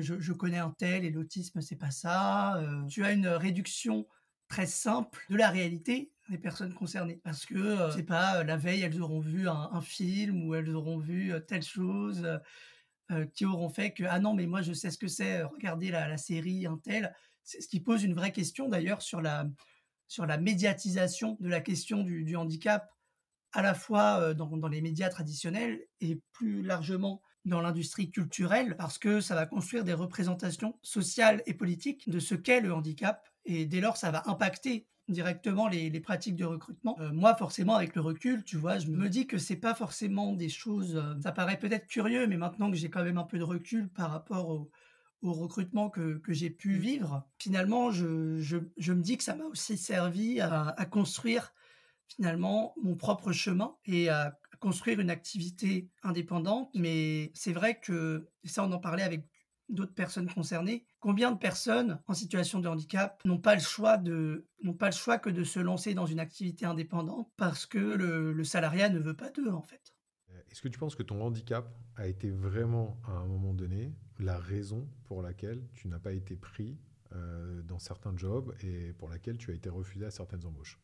[0.01, 2.63] je, je, connais un tel et l'autisme, c'est pas ça.
[2.89, 4.07] tu as une réduction
[4.53, 7.19] très simple de la réalité des personnes concernées.
[7.25, 10.77] Parce que, euh, c'est pas, euh, la veille, elles auront vu un, film ou elles
[10.77, 12.29] auront vu euh, telle chose
[13.35, 16.17] qui auront fait que, ah non, mais moi, je sais ce que c'est, regardez la,
[16.17, 17.15] série, un tel.
[17.45, 19.47] C'est ce qui pose une vraie question, d'ailleurs, sur la,
[20.09, 22.91] sur la médiatisation de la question du, du handicap,
[23.53, 28.97] à la fois dans, dans, les médias traditionnels et plus largement dans l'industrie culturelle, parce
[28.97, 33.67] que ça va construire des représentations sociales et politiques de ce qu'est le handicap, et
[33.67, 36.97] dès lors, ça va impacter directement les, pratiques de recrutement.
[37.01, 40.33] Euh, moi, forcément, avec le recul, tu vois, je me dis que c'est pas forcément
[40.33, 40.97] des choses.
[40.97, 43.89] Euh, ça paraît peut-être curieux, mais maintenant que j'ai quand même un peu de recul
[43.89, 44.71] par rapport au,
[45.23, 50.75] recrutement que, j'ai pu vivre, finalement, je, me dis que ça m'a aussi servi à,
[50.91, 51.55] construire
[52.09, 56.71] finalement mon propre chemin et à construire une activité indépendante.
[56.75, 59.25] Mais c'est vrai que, ça on en parlait avec
[59.69, 60.85] d'autres personnes concernées.
[61.01, 65.95] Combien de personnes en situation de handicap n'ont pas le choix que de se lancer
[65.95, 69.95] dans une activité indépendante parce que le, salariat ne veut pas d'eux en fait?
[70.51, 74.39] Est-ce que tu penses que ton handicap a été vraiment, à un moment donné, la
[74.39, 76.79] raison pour laquelle tu n'as pas été pris
[77.15, 80.79] euh, dans certains jobs et pour laquelle tu as été refusé à certaines embauches?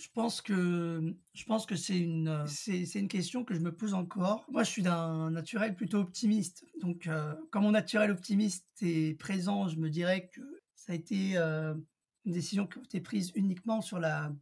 [0.00, 3.92] Je pense que je pense que c'est une c'est, une question que je me pose
[3.92, 4.46] encore.
[4.50, 6.64] Moi, je suis d'un naturel plutôt optimiste.
[6.80, 10.40] Donc, euh, quand mon naturel optimiste est présent, je me dirais que
[10.74, 11.74] ça a été euh,
[12.24, 14.32] une décision qui a été prise uniquement sur la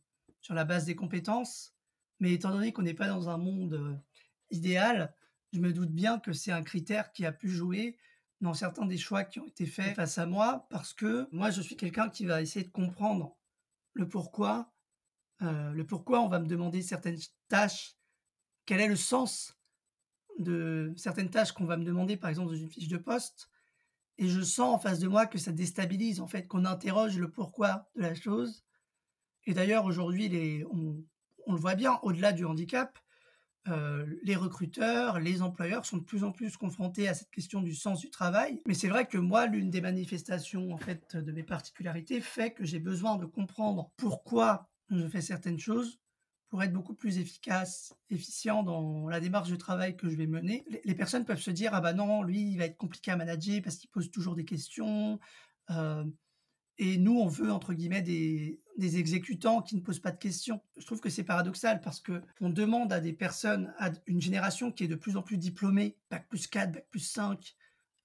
[0.40, 1.74] sur la base des compétences.
[2.20, 4.00] Mais étant donné qu'on n'est pas dans un monde
[4.50, 5.14] idéal,
[5.52, 7.96] je me doute bien que c'est un critère qui a pu jouer
[8.40, 11.60] dans certains des choix qui ont été faits face à moi, parce que moi, je
[11.60, 13.36] suis quelqu'un qui va essayer de comprendre
[13.94, 14.72] le pourquoi,
[15.42, 17.96] euh, le pourquoi on va me demander certaines tâches,
[18.66, 19.56] quel est le sens
[20.38, 23.48] de certaines tâches qu'on va me demander, par exemple, dans une fiche de poste,
[24.18, 27.30] et je sens en face de moi que ça déstabilise, en fait, qu'on interroge le
[27.30, 28.64] pourquoi de la chose.
[29.46, 32.98] Et d'ailleurs, aujourd'hui, on, le voit bien, au-delà du handicap,
[33.68, 37.74] euh, les recruteurs, les employeurs sont de plus en plus confrontés à cette question du
[37.74, 38.60] sens du travail.
[38.66, 42.64] Mais c'est vrai que moi, l'une des manifestations en fait de mes particularités fait que
[42.64, 45.98] j'ai besoin de comprendre pourquoi je fais certaines choses
[46.48, 50.64] pour être beaucoup plus efficace, efficient dans la démarche de travail que je vais mener.
[50.84, 53.60] Les personnes peuvent se dire ah bah non, lui il va être compliqué à manager
[53.62, 55.20] parce qu'il pose toujours des questions.
[55.70, 56.04] Euh,
[56.78, 60.60] et nous, on veut, entre guillemets, des, exécutants qui ne posent pas de questions.
[60.76, 64.70] Je trouve que c'est paradoxal parce que on demande à des personnes, à une génération
[64.70, 67.56] qui est de plus en plus diplômée, Bac plus 4, Bac plus 5,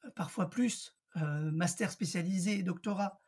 [0.03, 3.21] euh, parfois plus, euh, master spécialisé, doctorat,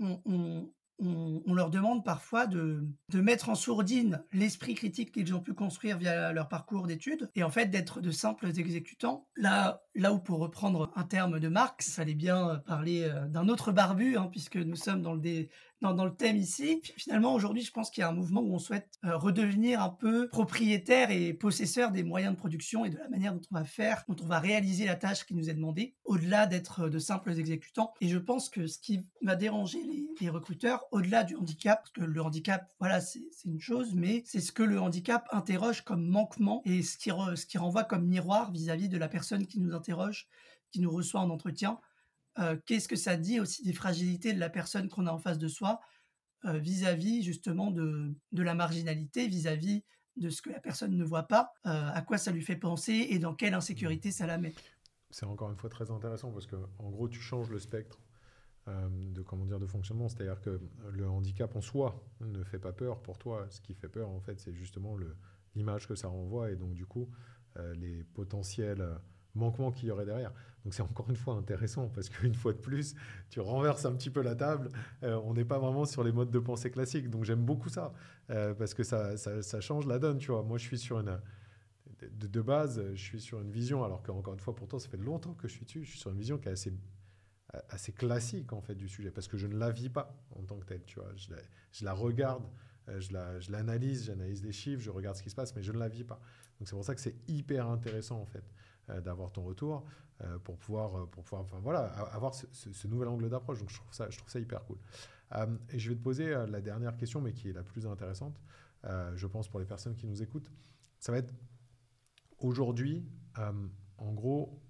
[0.00, 5.98] on, on, leur demande parfois de, mettre en sourdine l'esprit critique qu'ils ont pu construire
[5.98, 9.26] via leur parcours d'études et en fait d'être de simples exécutants.
[9.36, 13.48] Là, là où pour reprendre un terme de Marx, ça allait bien parler euh, d'un
[13.48, 15.48] autre barbu, hein, puisque nous sommes dans le,
[15.92, 16.80] dans, le thème ici.
[16.96, 19.90] Finalement, aujourd'hui, je pense qu'il y a un mouvement où on souhaite euh, redevenir un
[19.90, 23.64] peu propriétaire et possesseur des moyens de production et de la manière dont on va
[23.64, 27.38] faire, dont on va réaliser la tâche qui nous est demandée, au-delà d'être de simples
[27.38, 27.92] exécutants.
[28.00, 29.80] Et je pense que ce qui va déranger
[30.20, 34.40] les, recruteurs, au-delà du handicap, parce que le handicap, voilà, c'est une chose, mais c'est
[34.40, 38.50] ce que le handicap interroge comme manquement et ce qui, ce qui renvoie comme miroir
[38.52, 40.28] vis-à-vis de la personne qui nous interroge,
[40.70, 41.78] qui nous reçoit en entretien.
[42.38, 45.38] Euh, qu'est-ce que ça dit aussi des fragilités de la personne qu'on a en face
[45.38, 45.80] de soi
[46.44, 49.84] euh, vis-à-vis justement de, de, la marginalité, vis-à-vis
[50.16, 53.06] de ce que la personne ne voit pas, euh, à quoi ça lui fait penser
[53.10, 54.54] et dans quelle insécurité ça la met?
[55.10, 58.00] C'est encore une fois très intéressant parce que en gros tu changes le spectre
[58.66, 60.58] de comment dire de fonctionnement, c'est-à-dire que
[60.90, 63.46] le handicap en soi ne fait pas peur pour toi.
[63.50, 64.96] Ce qui fait peur en fait, c'est justement
[65.54, 67.10] l'image que ça renvoie et donc du coup
[67.74, 68.82] les potentiels
[69.34, 70.32] manquements qu'il y aurait derrière.
[70.64, 72.94] Donc c'est encore une fois intéressant parce qu'une fois de plus,
[73.28, 74.70] tu renverses un petit peu la table.
[75.02, 77.10] Euh, on n'est pas vraiment sur les modes de pensée classiques.
[77.10, 77.92] Donc j'aime beaucoup ça
[78.30, 80.18] euh, parce que ça, ça, change la donne.
[80.18, 81.20] Tu vois, moi je suis sur une
[82.00, 83.84] de, base, je suis sur une vision.
[83.84, 85.84] Alors qu'encore une fois, pourtant ça fait longtemps que je suis dessus.
[85.84, 86.72] Je suis sur une vision qui est assez
[87.68, 90.58] assez classique en fait du sujet parce que je ne la vis pas en tant
[90.58, 90.82] que telle.
[90.84, 91.36] Tu vois, je la,
[91.70, 92.44] je regarde.
[92.88, 95.72] Euh, je l'analyse, la, j'analyse les chiffres, je regarde ce qui se passe, mais je
[95.72, 96.20] ne la vis pas.
[96.58, 98.44] Donc c'est pour ça que c'est hyper intéressant en fait
[98.88, 99.84] d'avoir ton retour.
[100.22, 103.58] Euh, pour pouvoir, euh, pour pouvoir voilà, avoir ce, nouvel angle d'approche.
[103.58, 104.78] Donc je trouve, ça, je trouve ça hyper cool.
[105.32, 108.40] Euh, et je vais te poser la dernière question, mais qui est la plus intéressante,
[108.84, 110.52] je pense, pour les personnes qui nous écoutent.
[111.00, 111.34] Ça va être
[112.38, 113.04] aujourd'hui,
[113.98, 114.62] en gros,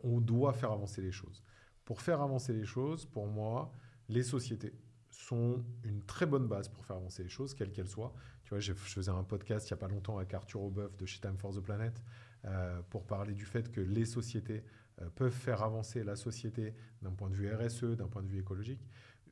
[0.00, 1.42] on doit faire avancer les choses.
[1.84, 3.70] Pour faire avancer les choses, pour moi,
[4.08, 4.72] les sociétés
[5.10, 8.14] sont une très bonne base pour faire avancer les choses, quelles qu'elles soient.
[8.44, 11.04] Tu vois, je faisais un podcast il n'y a pas longtemps avec Arthur Aubeuf de
[11.04, 12.02] chez Time for the Planet,
[12.46, 14.62] euh, pour parler du fait que les sociétés
[15.00, 18.40] euh, peuvent faire avancer la société d'un point de vue RSE, d'un point de vue
[18.40, 18.86] écologique.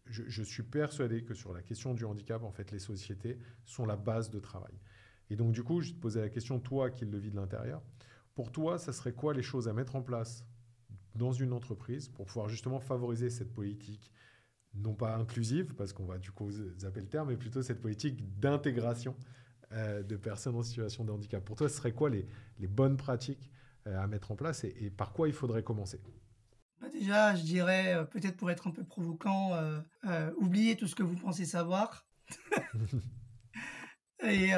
[0.07, 3.97] Je, suis persuadé que sur la question du handicap, en fait, les sociétés sont la
[3.97, 4.75] base de travail.
[5.31, 7.83] Et donc, du coup, je te posais la question, toi qui le vis de l'intérieur,
[8.35, 10.45] pour toi, ça serait quoi les choses à mettre en place
[11.15, 14.11] dans une entreprise pour pouvoir justement favoriser cette politique,
[14.75, 18.39] non pas inclusive, parce qu'on va du coup zapper le terme, mais plutôt cette politique
[18.41, 19.15] d'intégration
[19.75, 21.43] euh, de personnes en situation de handicap.
[21.45, 22.27] Pour toi, ce serait quoi les,
[22.69, 23.51] bonnes pratiques
[23.87, 26.01] euh, à mettre en place et, par quoi il faudrait commencer?
[26.81, 29.53] Bah, Déjà, je dirais, euh, peut-être pour être un peu provocant,
[30.37, 32.07] oubliez tout ce que vous pensez savoir.
[34.23, 34.51] et,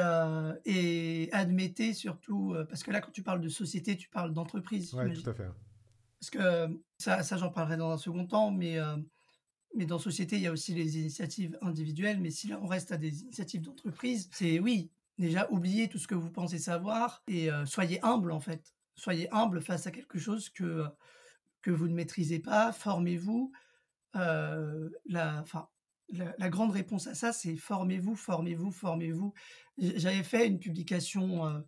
[0.65, 4.93] et, admettez surtout, parce que là, quand tu parles de société, tu parles d'entreprise.
[4.93, 5.47] Oui, tout à fait.
[6.19, 8.79] Parce que ça, ça j'en parlerai dans un second temps, mais
[9.75, 12.19] mais dans société, il y a aussi les initiatives individuelles.
[12.19, 16.07] Mais si là, on reste à des initiatives d'entreprise, c'est oui, déjà oubliez tout ce
[16.07, 18.73] que vous pensez savoir et euh, soyez humble en fait.
[18.95, 20.85] Soyez humble face à quelque chose que,
[21.61, 23.51] que vous ne maîtrisez pas, formez-vous.
[24.15, 25.43] Euh, la,
[26.09, 29.33] la, grande réponse à ça, c'est formez-vous, formez-vous, formez-vous.
[29.77, 31.59] J'avais fait une publication euh,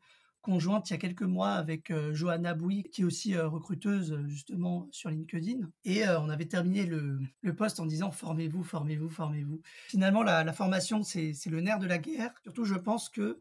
[0.47, 5.09] conjointe il y a quelques mois avec Johanna Bouy, qui est aussi recruteuse justement sur
[5.09, 5.69] LinkedIn.
[5.83, 9.61] Et on avait terminé le, le post en disant formez-vous, formez-vous, formez-vous.
[9.89, 12.33] Finalement, la, formation, c'est le nerf de la guerre.
[12.43, 13.39] Surtout, je pense que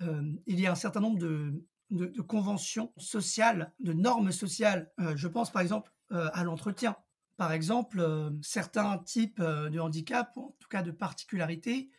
[0.00, 4.90] il y a un certain nombre de, conventions sociales, de normes sociales.
[5.14, 6.96] je pense par exemple à l'entretien.
[7.36, 8.04] Par exemple,
[8.42, 11.90] certains types de handicap, en tout cas de particularités,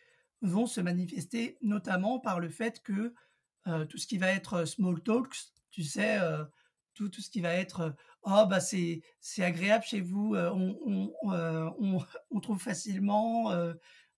[0.42, 3.14] vont se manifester notamment par le fait que
[3.66, 5.36] euh, tout ce qui va être euh, small talks,
[5.70, 6.44] tu sais, euh,
[6.94, 7.94] tout, tout, ce qui va être
[8.24, 9.02] oh bah c'est
[9.38, 10.76] agréable chez vous, on,
[11.22, 13.50] on, on, trouve facilement,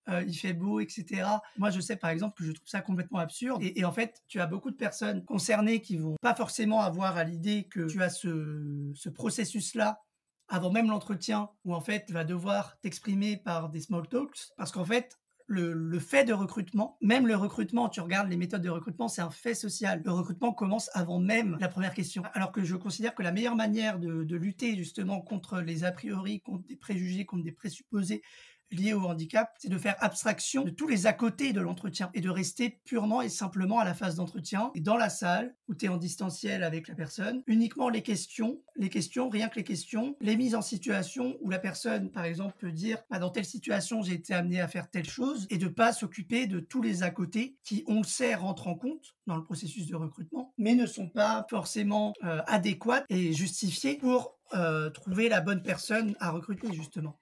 [0.09, 1.25] il fait beau, etc.
[1.57, 3.63] Moi, je sais par exemple que je trouve ça complètement absurde.
[3.63, 7.25] Et, en fait, tu as beaucoup de personnes concernées qui vont pas forcément avoir à
[7.25, 10.03] l'idée que tu as ce, ce processus-là
[10.49, 14.73] avant même l'entretien, où en fait, tu vas devoir t'exprimer par des small talks, parce
[14.73, 19.09] qu'en fait, le, fait de recrutement, même le recrutement, tu regardes les méthodes de recrutement,
[19.09, 20.03] c'est un fait social.
[20.05, 22.23] Le recrutement commence avant même la première question.
[22.33, 25.93] Alors que je considère que la meilleure manière de, de lutter justement contre les a
[25.93, 28.23] priori, contre des préjugés, contre des présupposés
[28.71, 32.21] liés au handicap, c'est de faire abstraction de tous les à côté de l'entretien et
[32.21, 35.87] de rester purement et simplement à la phase d'entretien et dans la salle où tu
[35.87, 40.17] es en distanciel avec la personne, uniquement les questions, les questions, rien que les questions,
[40.21, 44.03] les mises en situation où la personne, par exemple, peut dire bah, dans telle situation
[44.03, 47.11] j'ai été amené à faire telle chose et de pas s'occuper de tous les à
[47.11, 50.87] côté qui, on le sait, rentrent en compte dans le processus de recrutement, mais ne
[50.87, 56.73] sont pas forcément euh, adéquates et justifiées pour euh, trouver la bonne personne à recruter
[56.73, 57.19] justement.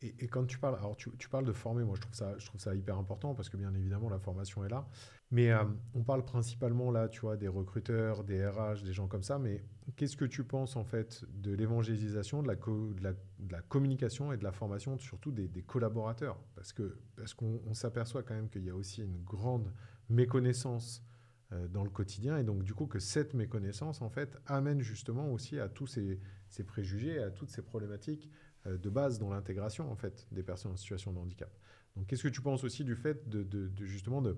[0.00, 2.60] Et, quand tu parles, alors tu, parles de former, moi je trouve, ça, je trouve
[2.60, 4.86] ça hyper important parce que bien évidemment la formation est là.
[5.30, 9.24] Mais euh, on parle principalement là, tu vois, des recruteurs, des RH, des gens comme
[9.24, 9.38] ça.
[9.38, 9.64] Mais
[9.96, 14.98] qu'est-ce que tu penses en fait de l'évangélisation, de la, communication et de la formation,
[14.98, 16.38] surtout des, collaborateurs?
[16.54, 19.72] Parce que parce qu'on s'aperçoit quand même qu'il y a aussi une grande
[20.08, 21.02] méconnaissance
[21.52, 25.32] euh, dans le quotidien et donc du coup que cette méconnaissance en fait amène justement
[25.32, 28.30] aussi à tous ces, ces préjugés, à toutes ces problématiques
[28.76, 31.50] de base dans l'intégration en fait des personnes en situation de handicap.
[31.96, 34.36] Donc qu'est-ce que tu penses aussi du fait de, justement de,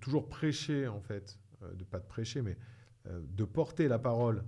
[0.00, 2.56] toujours prêcher en fait, euh, de pas de prêcher mais
[3.06, 4.44] euh, de porter la parole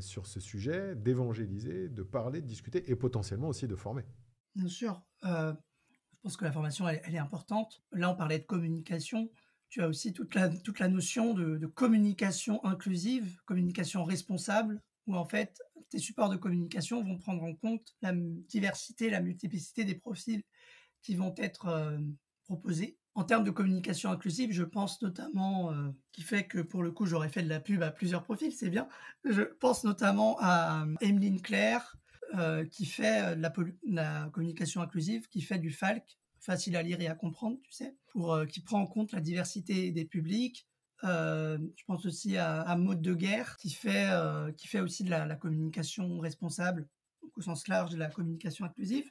[0.00, 4.04] sur ce sujet, d'évangéliser, de parler, de discuter et potentiellement aussi de former?
[4.54, 5.02] Bien sûr.
[5.22, 7.82] je pense que la formation, elle, est importante.
[7.92, 9.28] Là, on parlait de communication.
[9.68, 15.24] Tu as aussi toute la, toute la notion de communication inclusive, communication responsable, où en
[15.24, 20.42] fait, tes supports de communication vont prendre en compte la diversité, la multiplicité des profils
[21.02, 21.98] qui vont être euh,
[22.44, 22.98] proposés.
[23.14, 27.06] En termes de communication inclusive, je pense notamment, euh, qui fait que pour le coup
[27.06, 28.88] j'aurais fait de la pub à plusieurs profils, c'est bien.
[29.24, 31.96] Je pense notamment à euh, Emeline Claire,
[32.72, 33.52] qui fait la,
[33.84, 37.96] la, communication inclusive, qui fait du FALC, facile à lire et à comprendre, tu sais,
[38.08, 40.66] pour, qui prend en compte la diversité des publics,
[41.04, 45.04] euh, je pense aussi à, à Mode de Guerre, qui fait, euh, qui fait aussi
[45.04, 46.88] de la, communication responsable,
[47.36, 49.10] au sens large de la communication inclusive.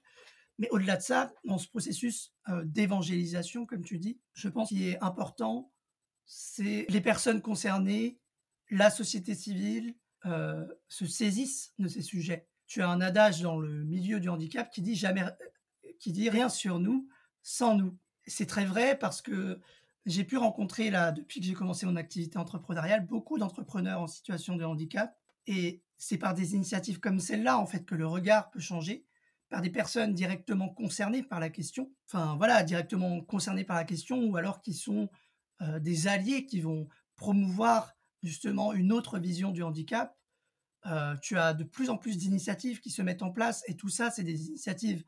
[0.58, 4.84] Mais au-delà de ça, dans ce processus euh, d'évangélisation, comme tu dis, je pense qu'il
[4.84, 5.72] est important,
[6.26, 8.20] c'est les personnes concernées,
[8.70, 9.96] la société civile,
[10.88, 12.48] se saisissent de ces sujets.
[12.66, 15.24] Tu as un adage dans le milieu du handicap qui dit jamais,
[16.00, 17.08] qui dit rien sur nous
[17.44, 17.96] sans nous.
[18.26, 19.60] C'est très vrai parce que
[20.06, 24.56] j'ai pu rencontrer, là, depuis que j'ai commencé mon activité entrepreneuriale, beaucoup d'entrepreneurs en situation
[24.56, 25.18] de handicap.
[25.48, 29.06] Et c'est par des initiatives comme celle-là, en fait, que le regard peut changer,
[29.50, 31.92] par des personnes directement concernées par la question.
[32.08, 35.10] Enfin, voilà, directement concernées par la question, ou alors qui sont
[35.62, 40.16] euh, des alliés qui vont promouvoir justement une autre vision du handicap.
[40.86, 43.90] Euh, tu as de plus en plus d'initiatives qui se mettent en place, et tout
[43.90, 45.04] ça, c'est des initiatives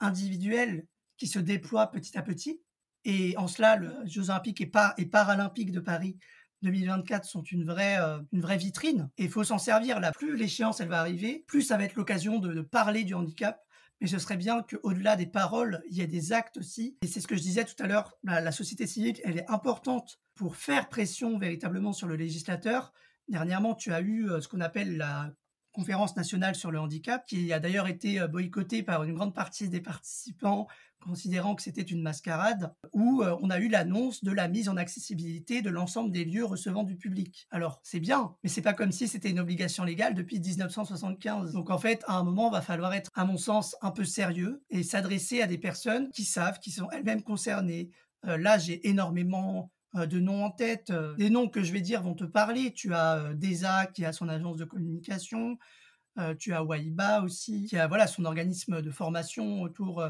[0.00, 0.86] individuelles
[1.18, 2.62] qui se déploient petit à petit
[3.08, 6.18] et en cela, les Jeux olympiques et, paralympiques de Paris
[6.60, 9.08] 2024 sont une vraie, euh, une vraie vitrine.
[9.16, 9.98] Et il faut s'en servir.
[10.12, 13.64] Plus l'échéance elle va arriver, plus ça va être l'occasion de, parler du handicap.
[14.02, 16.98] Mais ce serait bien qu'au-delà des paroles, il y ait des actes aussi.
[17.00, 20.20] Et c'est ce que je disais tout à l'heure, la, société civile, elle est importante
[20.34, 22.92] pour faire pression véritablement sur le législateur.
[23.28, 25.32] Dernièrement, tu as eu euh, ce qu'on appelle la
[25.72, 29.70] conférence nationale sur le handicap, qui a d'ailleurs été euh, boycottée par une grande partie
[29.70, 30.66] des participants
[31.00, 34.76] considérant que c'était une mascarade, où euh, on a eu l'annonce de la mise en
[34.76, 37.46] accessibilité de l'ensemble des lieux recevant du public.
[37.50, 41.52] Alors, c'est bien, mais c'est pas comme si c'était une obligation légale depuis 1975.
[41.52, 44.62] Donc en fait, à un moment, va falloir être, à mon sens, un peu sérieux
[44.70, 47.90] et s'adresser à des personnes qui savent, qui sont elles-mêmes concernées.
[48.26, 50.92] Euh, là, j'ai énormément euh, de noms en tête.
[51.16, 52.72] Des noms que je vais dire vont te parler.
[52.72, 55.58] Tu as DESA qui a son agence de communication.
[56.38, 60.04] Tu as Waiba aussi, qui a voilà son organisme de formation autour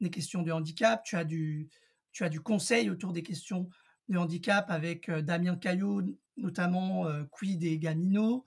[0.00, 1.68] des questions de handicap, tu as du,
[2.12, 3.68] tu as du conseil autour des questions
[4.08, 6.02] de handicap avec Damien Caillot,
[6.36, 8.44] notamment Quid et Gamino.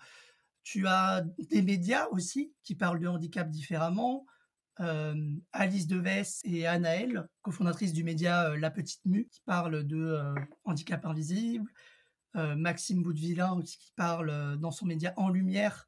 [0.63, 4.25] Tu as des médias aussi qui parlent de handicap différemment.
[5.53, 10.19] Alice Deves et Anaëlle, cofondatrice du média La Petite Mue, qui parle de
[10.65, 11.71] handicap invisible.
[12.35, 15.86] Maxime Boudevillain aussi qui parle dans son média En Lumière,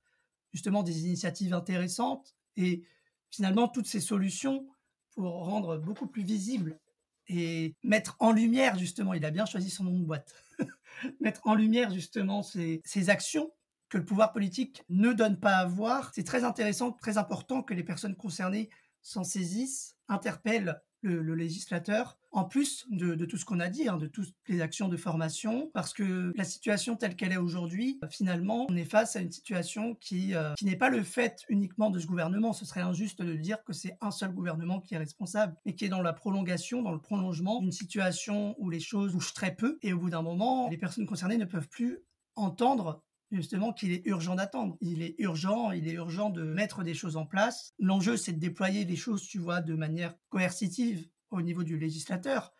[0.53, 2.35] justement des initiatives intéressantes.
[2.55, 2.83] Et
[3.29, 4.67] finalement, toutes ces solutions
[5.11, 6.79] pour rendre beaucoup plus visible
[7.27, 10.33] et mettre en lumière, justement, il a bien choisi son nom de boîte,
[11.19, 13.51] mettre en lumière, justement, ces, ces actions
[13.89, 16.11] que le pouvoir politique ne donne pas à voir.
[16.13, 18.69] C'est très intéressant, très important que les personnes concernées
[19.01, 24.07] s'en saisissent, interpellent le, législateur, en plus de, tout ce qu'on a dit, hein, de
[24.07, 28.75] toutes les actions de formation, parce que la situation telle qu'elle est aujourd'hui, finalement, on
[28.75, 32.07] est face à une situation qui, euh, qui n'est pas le fait uniquement de ce
[32.07, 32.53] gouvernement.
[32.53, 35.85] Ce serait injuste de dire que c'est un seul gouvernement qui est responsable, mais qui
[35.85, 39.77] est dans la prolongation, dans le prolongement d'une situation où les choses bougent très peu,
[39.81, 41.99] et au bout d'un moment, les personnes concernées ne peuvent plus
[42.35, 44.77] entendre justement qu'il est urgent d'attendre.
[44.81, 47.73] Il est urgent, il est urgent de mettre des choses en place.
[47.79, 52.53] L'enjeu, c'est de déployer les choses, tu vois, de manière coercitive au niveau du législateur.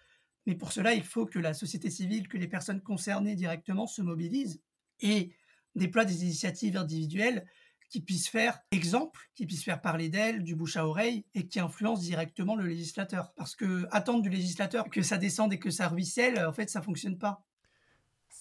[0.45, 4.01] Mais pour cela, il faut que la société civile, que les personnes concernées directement se
[4.01, 4.61] mobilisent
[4.99, 5.33] et
[5.75, 7.45] déploient des initiatives individuelles
[7.89, 11.59] qui puissent faire exemple, qui puissent faire parler d'elles, du bouche à oreille, et qui
[11.59, 13.33] influencent directement le législateur.
[13.35, 16.81] Parce que attendre du législateur que ça descende et que ça ruisselle, en fait, ça
[16.81, 17.43] fonctionne pas.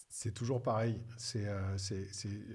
[0.09, 0.99] C'est toujours pareil.
[1.19, 1.77] C'est, euh,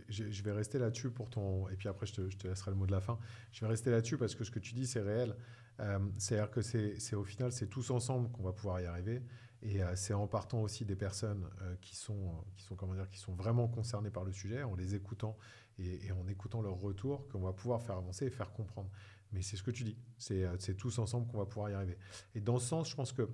[0.09, 1.69] je, vais rester là-dessus pour ton.
[1.69, 3.19] Et puis après, je te, laisserai le mot de la fin.
[3.51, 5.35] Je vais rester là-dessus parce que ce que tu dis, c'est réel.
[5.79, 9.21] Euh, c'est-à-dire que c'est, au final, c'est tous ensemble qu'on va pouvoir y arriver.
[9.61, 11.47] Et euh, c'est en partant aussi des personnes
[11.79, 14.95] qui, sont, qui, sont, comment dire, qui sont vraiment concernées par le sujet, en les
[14.95, 15.37] écoutant
[15.77, 18.89] et, et en écoutant leur retour, qu'on va pouvoir faire avancer et faire comprendre.
[19.31, 19.97] Mais c'est ce que tu dis.
[20.17, 21.97] C'est, c'est tous ensemble qu'on va pouvoir y arriver.
[22.35, 23.27] Et dans ce sens, je pense que euh,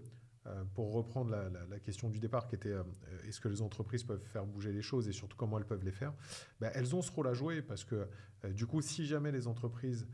[0.73, 2.83] pour reprendre la, question du départ qui était euh,
[3.27, 5.91] est-ce que les entreprises peuvent faire bouger les choses et surtout comment elles peuvent les
[5.91, 6.13] faire,
[6.59, 8.07] ben, elles ont ce rôle à jouer parce que
[8.45, 10.07] euh, du coup, si jamais les entreprises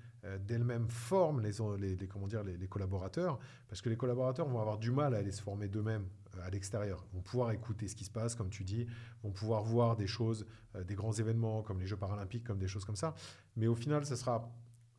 [0.47, 4.89] d'elles-mêmes forment les, les, comment dire, les, collaborateurs, parce que les collaborateurs vont avoir du
[4.89, 6.07] mal à aller se former d'eux-mêmes
[6.41, 8.88] à l'extérieur, vont pouvoir écouter ce qui se passe, comme tu dis,
[9.21, 10.47] vont pouvoir voir des choses,
[10.83, 13.13] des grands événements comme les Jeux paralympiques, comme des choses comme ça,
[13.55, 14.51] mais au final, ce sera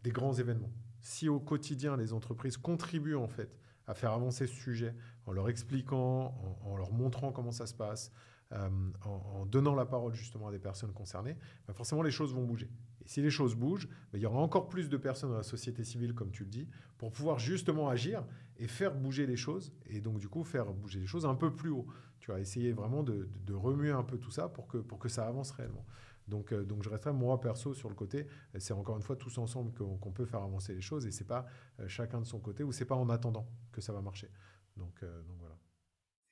[0.04, 0.70] des grands événements.
[1.00, 3.50] Si au quotidien, les entreprises contribuent en fait
[3.86, 4.94] à faire avancer ce sujet
[5.26, 6.34] en leur expliquant,
[6.64, 8.12] en, leur montrant comment ça se passe,
[8.52, 8.68] euh,
[9.04, 12.70] en, donnant la parole justement à des personnes concernées, ben forcément les choses vont bouger.
[13.04, 15.42] Et si les choses bougent, ben il y aura encore plus de personnes dans la
[15.42, 16.68] société civile, comme tu le dis,
[16.98, 18.24] pour pouvoir justement agir
[18.58, 21.54] et faire bouger les choses, et donc du coup faire bouger les choses un peu
[21.54, 21.86] plus haut.
[22.20, 25.08] Tu vas essayer vraiment de, de, remuer un peu tout ça pour que, pour que
[25.08, 25.84] ça avance réellement.
[26.28, 28.26] Donc, euh, donc je resterai moi perso sur le côté.
[28.58, 31.46] C'est encore une fois tous ensemble qu'on peut faire avancer les choses et c'est pas
[31.80, 34.30] euh, chacun de son côté ou c'est pas en attendant que ça va marcher.
[34.76, 35.56] Donc, euh, donc voilà.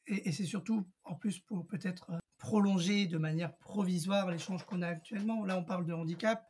[0.07, 5.45] Et, c'est surtout en plus pour peut-être prolonger de manière provisoire l'échange qu'on a actuellement.
[5.45, 6.45] Là, on parle de handicap.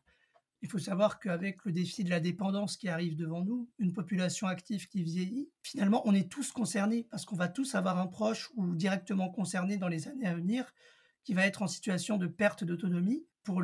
[0.65, 4.47] Il faut savoir qu'avec le défi de la dépendance qui arrive devant nous, une population
[4.47, 8.51] active qui vieillit, finalement, on est tous concernés parce qu'on va tous avoir un proche
[8.57, 10.73] ou directement concerné dans les années à venir
[11.23, 13.63] qui va être en situation de perte d'autonomie pour,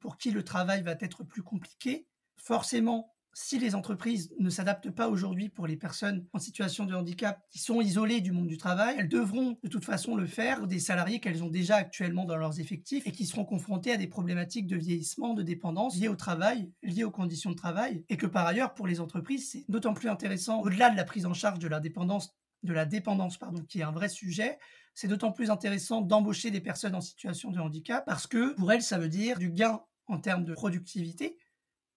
[0.00, 2.08] pour qui le travail va être plus compliqué.
[2.38, 7.40] Forcément, si les entreprises ne s'adaptent pas aujourd'hui pour les personnes en situation de handicap
[7.50, 10.78] qui sont isolées du monde du travail, elles devront de toute façon le faire des
[10.78, 14.66] salariés qu'elles ont déjà actuellement dans leurs effectifs et qui seront confrontés à des problématiques
[14.66, 18.46] de vieillissement, de dépendance liées au travail, liées aux conditions de travail, et que par
[18.46, 21.68] ailleurs pour les entreprises c'est d'autant plus intéressant au-delà de la prise en charge de
[21.68, 24.58] la dépendance de la dépendance pardon, qui est un vrai sujet,
[24.94, 28.82] c'est d'autant plus intéressant d'embaucher des personnes en situation de handicap parce que pour elles,
[28.82, 31.36] ça veut dire du gain en termes de productivité,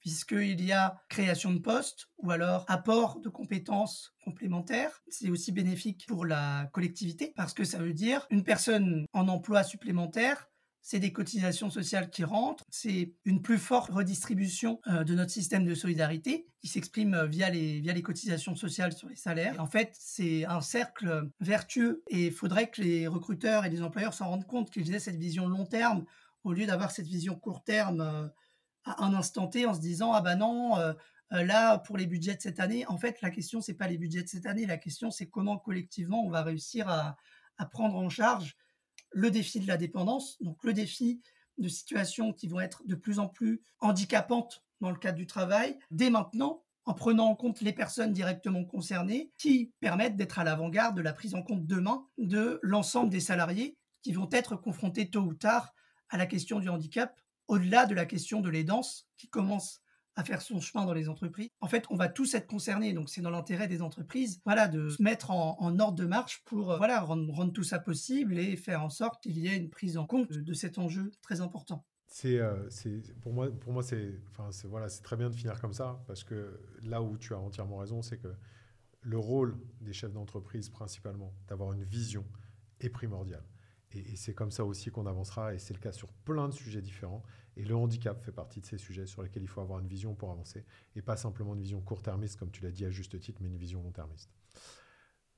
[0.06, 5.01] puisqu'il y a création de postes ou alors apport de compétences complémentaires.
[5.08, 9.64] C'est aussi bénéfique pour la collectivité parce que ça veut dire une personne en emploi
[9.64, 10.47] supplémentaire
[10.88, 15.66] c'est des cotisations sociales qui rentrent, c'est une plus forte redistribution euh, de notre système
[15.66, 19.60] de solidarité qui s'exprime euh, via les, via les cotisations sociales sur les salaires.
[19.60, 24.14] en fait, c'est un cercle vertueux et il faudrait que les recruteurs et les employeurs
[24.14, 26.06] s'en rendent compte qu'ils aient cette vision long terme
[26.43, 28.28] au lieu d'avoir cette vision court terme euh,
[28.86, 30.76] à un instant T en se disant ah bah non
[31.32, 34.24] là pour les budgets de cette année en fait la question c'est pas les budgets
[34.24, 37.18] de cette année la question c'est comment collectivement on va réussir à,
[37.58, 38.56] à prendre en charge
[39.16, 41.22] le défi de la dépendance, donc le défi
[41.58, 45.80] de situations qui vont être de plus en plus handicapantes dans le cadre du travail,
[45.90, 50.98] dès maintenant, en prenant en compte les personnes directement concernées, qui permettent d'être à l'avant-garde
[50.98, 55.22] de la prise en compte demain de l'ensemble des salariés qui vont être confrontés tôt
[55.22, 55.74] ou tard
[56.10, 59.82] à la question du handicap, au-delà de la question de l'aidance qui commence
[60.16, 61.50] à faire son chemin dans les entreprises.
[61.60, 64.89] En fait, on va tous être concernés, donc c'est dans l'intérêt des entreprises, voilà, de
[64.89, 68.82] se mettre en, ordre de marche pour, euh, voilà, rendre, tout ça possible et faire
[68.82, 71.86] en sorte qu'il y ait une prise en compte de, cet enjeu très important.
[72.08, 72.70] C'est, euh,
[73.22, 74.14] pour moi, pour moi, c'est,
[74.64, 77.78] voilà, c'est très bien de finir comme ça parce que là où tu as entièrement
[77.78, 78.34] raison, c'est que
[79.02, 82.26] le rôle des chefs d'entreprise principalement, d'avoir une vision,
[82.80, 83.43] est primordial.
[83.96, 86.82] Et, c'est comme ça aussi qu'on avancera, et c'est le cas sur plein de sujets
[86.82, 87.24] différents.
[87.58, 90.14] Et le handicap fait partie de ces sujets sur lesquels il faut avoir une vision
[90.14, 90.66] pour avancer,
[90.96, 93.58] et pas simplement une vision court-termiste, comme tu l'as dit à juste titre, mais une
[93.58, 94.30] vision long-termiste.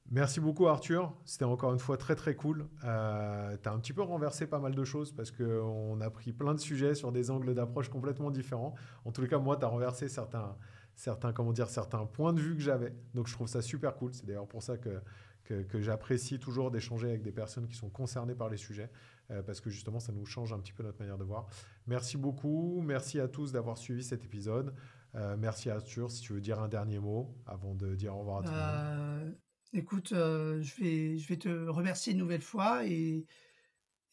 [0.09, 2.69] Merci beaucoup Arthur, c'était encore une fois très très cool.
[2.85, 6.31] Euh, tu as un petit peu renversé pas mal de choses parce qu'on a pris
[6.31, 8.73] plein de sujets sur des angles d'approche complètement différents.
[9.03, 10.55] En les cas, moi, tu as renversé certains,
[10.95, 12.95] certains, comment dire, certains points de vue que j'avais.
[13.15, 14.13] Donc je trouve ça super cool.
[14.13, 15.01] C'est d'ailleurs pour ça que
[15.47, 18.89] que, j'apprécie toujours d'échanger avec des personnes qui sont concernées par les sujets,
[19.31, 21.47] euh, parce que justement, ça nous change un petit peu notre manière de voir.
[21.85, 24.73] Merci beaucoup, merci à tous d'avoir suivi cet épisode.
[25.15, 28.39] Euh, merci Arthur, si tu veux dire un dernier mot avant de dire au revoir
[28.39, 28.65] à tout le monde.
[28.65, 29.31] Euh,
[29.73, 33.25] écoute, je, vais, je vais te remercier une nouvelle fois et,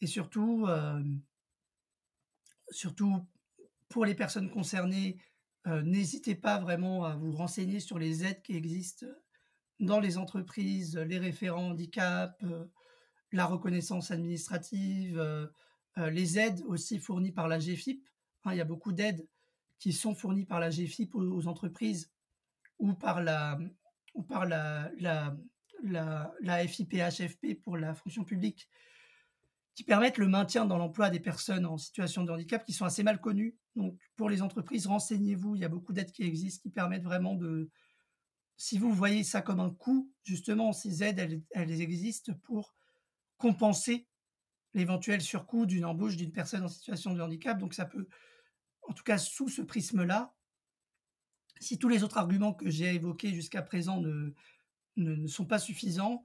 [0.01, 0.67] et surtout,
[2.69, 3.27] surtout
[3.89, 5.17] pour les personnes concernées,
[5.65, 9.05] n'hésitez pas vraiment à vous renseigner sur les aides qui existent
[9.79, 12.65] dans les entreprises, les référents handicap, euh,
[13.31, 15.47] la reconnaissance administrative, euh,
[15.97, 18.07] euh, les aides aussi fournies par la GFIP.
[18.43, 19.27] Hein, il y a beaucoup d'aides
[19.79, 22.11] qui sont fournies par la GFIP aux, entreprises
[22.79, 23.57] ou par la,
[24.13, 25.35] ou par la, la,
[25.83, 28.69] la FIPHFP pour la fonction publique,
[29.73, 33.03] qui permettent le maintien dans l'emploi des personnes en situation de handicap qui sont assez
[33.03, 33.57] mal connues.
[33.75, 35.55] Donc, pour les entreprises, renseignez-vous.
[35.55, 37.69] Il y a beaucoup d'aides qui existent qui permettent vraiment de,
[38.57, 42.73] si vous voyez ça comme un coût, justement, ces aides, elles, existent pour
[43.37, 44.07] compenser
[44.73, 47.57] l'éventuel surcoût d'une embauche d'une personne en situation de handicap.
[47.57, 48.07] Donc ça peut,
[48.83, 50.33] en tout cas sous ce prisme-là,
[51.59, 54.01] si tous les autres arguments que j'ai évoqués jusqu'à présent
[54.95, 56.23] ne, sont pas suffisants,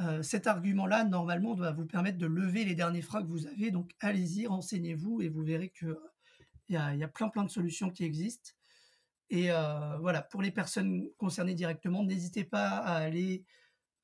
[0.00, 3.70] euh, cet argument-là, normalement, doit vous permettre de lever les derniers freins que vous avez.
[3.70, 5.94] Donc allez-y, renseignez-vous et vous verrez qu'il
[6.70, 8.52] y, a, y a plein plein de solutions qui existent.
[9.30, 13.44] Et euh, voilà, pour les personnes concernées directement, n'hésitez pas à aller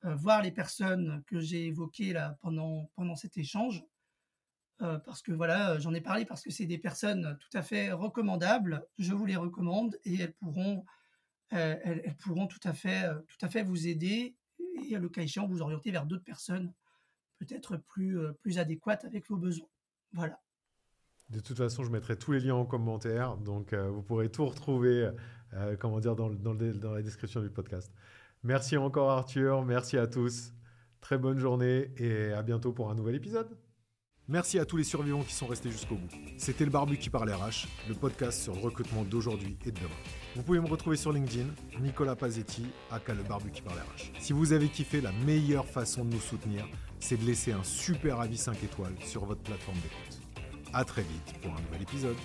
[0.05, 3.83] euh, voir les personnes que j'ai évoquées là pendant, pendant cet échange.
[4.81, 7.91] Euh, parce que voilà, j'en ai parlé parce que c'est des personnes tout à fait
[7.91, 8.87] recommandables.
[8.97, 10.85] Je vous les recommande et elles pourront,
[11.49, 14.37] elles, pourront tout à fait, tout à fait vous aider
[14.87, 16.73] et à le cas échéant vous orienter vers d'autres personnes
[17.39, 19.69] peut-être plus, plus adéquates avec vos besoins.
[20.13, 20.39] Voilà.
[21.29, 24.45] De toute façon, je mettrai tous les liens en commentaire, donc euh, vous pourrez tout
[24.45, 25.11] retrouver,
[25.53, 27.91] euh, comment dire, dans, la description du podcast.
[28.43, 30.53] Merci encore Arthur, merci à tous,
[31.01, 33.57] très bonne journée et à bientôt pour un nouvel épisode.
[34.29, 36.09] Merci à tous les survivants qui sont restés jusqu'au bout.
[36.37, 39.89] C'était le Barbu qui parle RH, le podcast sur le recrutement d'aujourd'hui et de demain.
[40.35, 41.47] Vous pouvez me retrouver sur LinkedIn,
[41.81, 44.11] Nicolas Pazetti, aka le Barbu qui parle RH.
[44.19, 46.65] Si vous avez kiffé, la meilleure façon de nous soutenir,
[46.99, 50.16] c'est de laisser un super avis 5 étoiles sur votre plateforme d'écoute.
[50.77, 52.15] À très vite pour un nouvel épisode.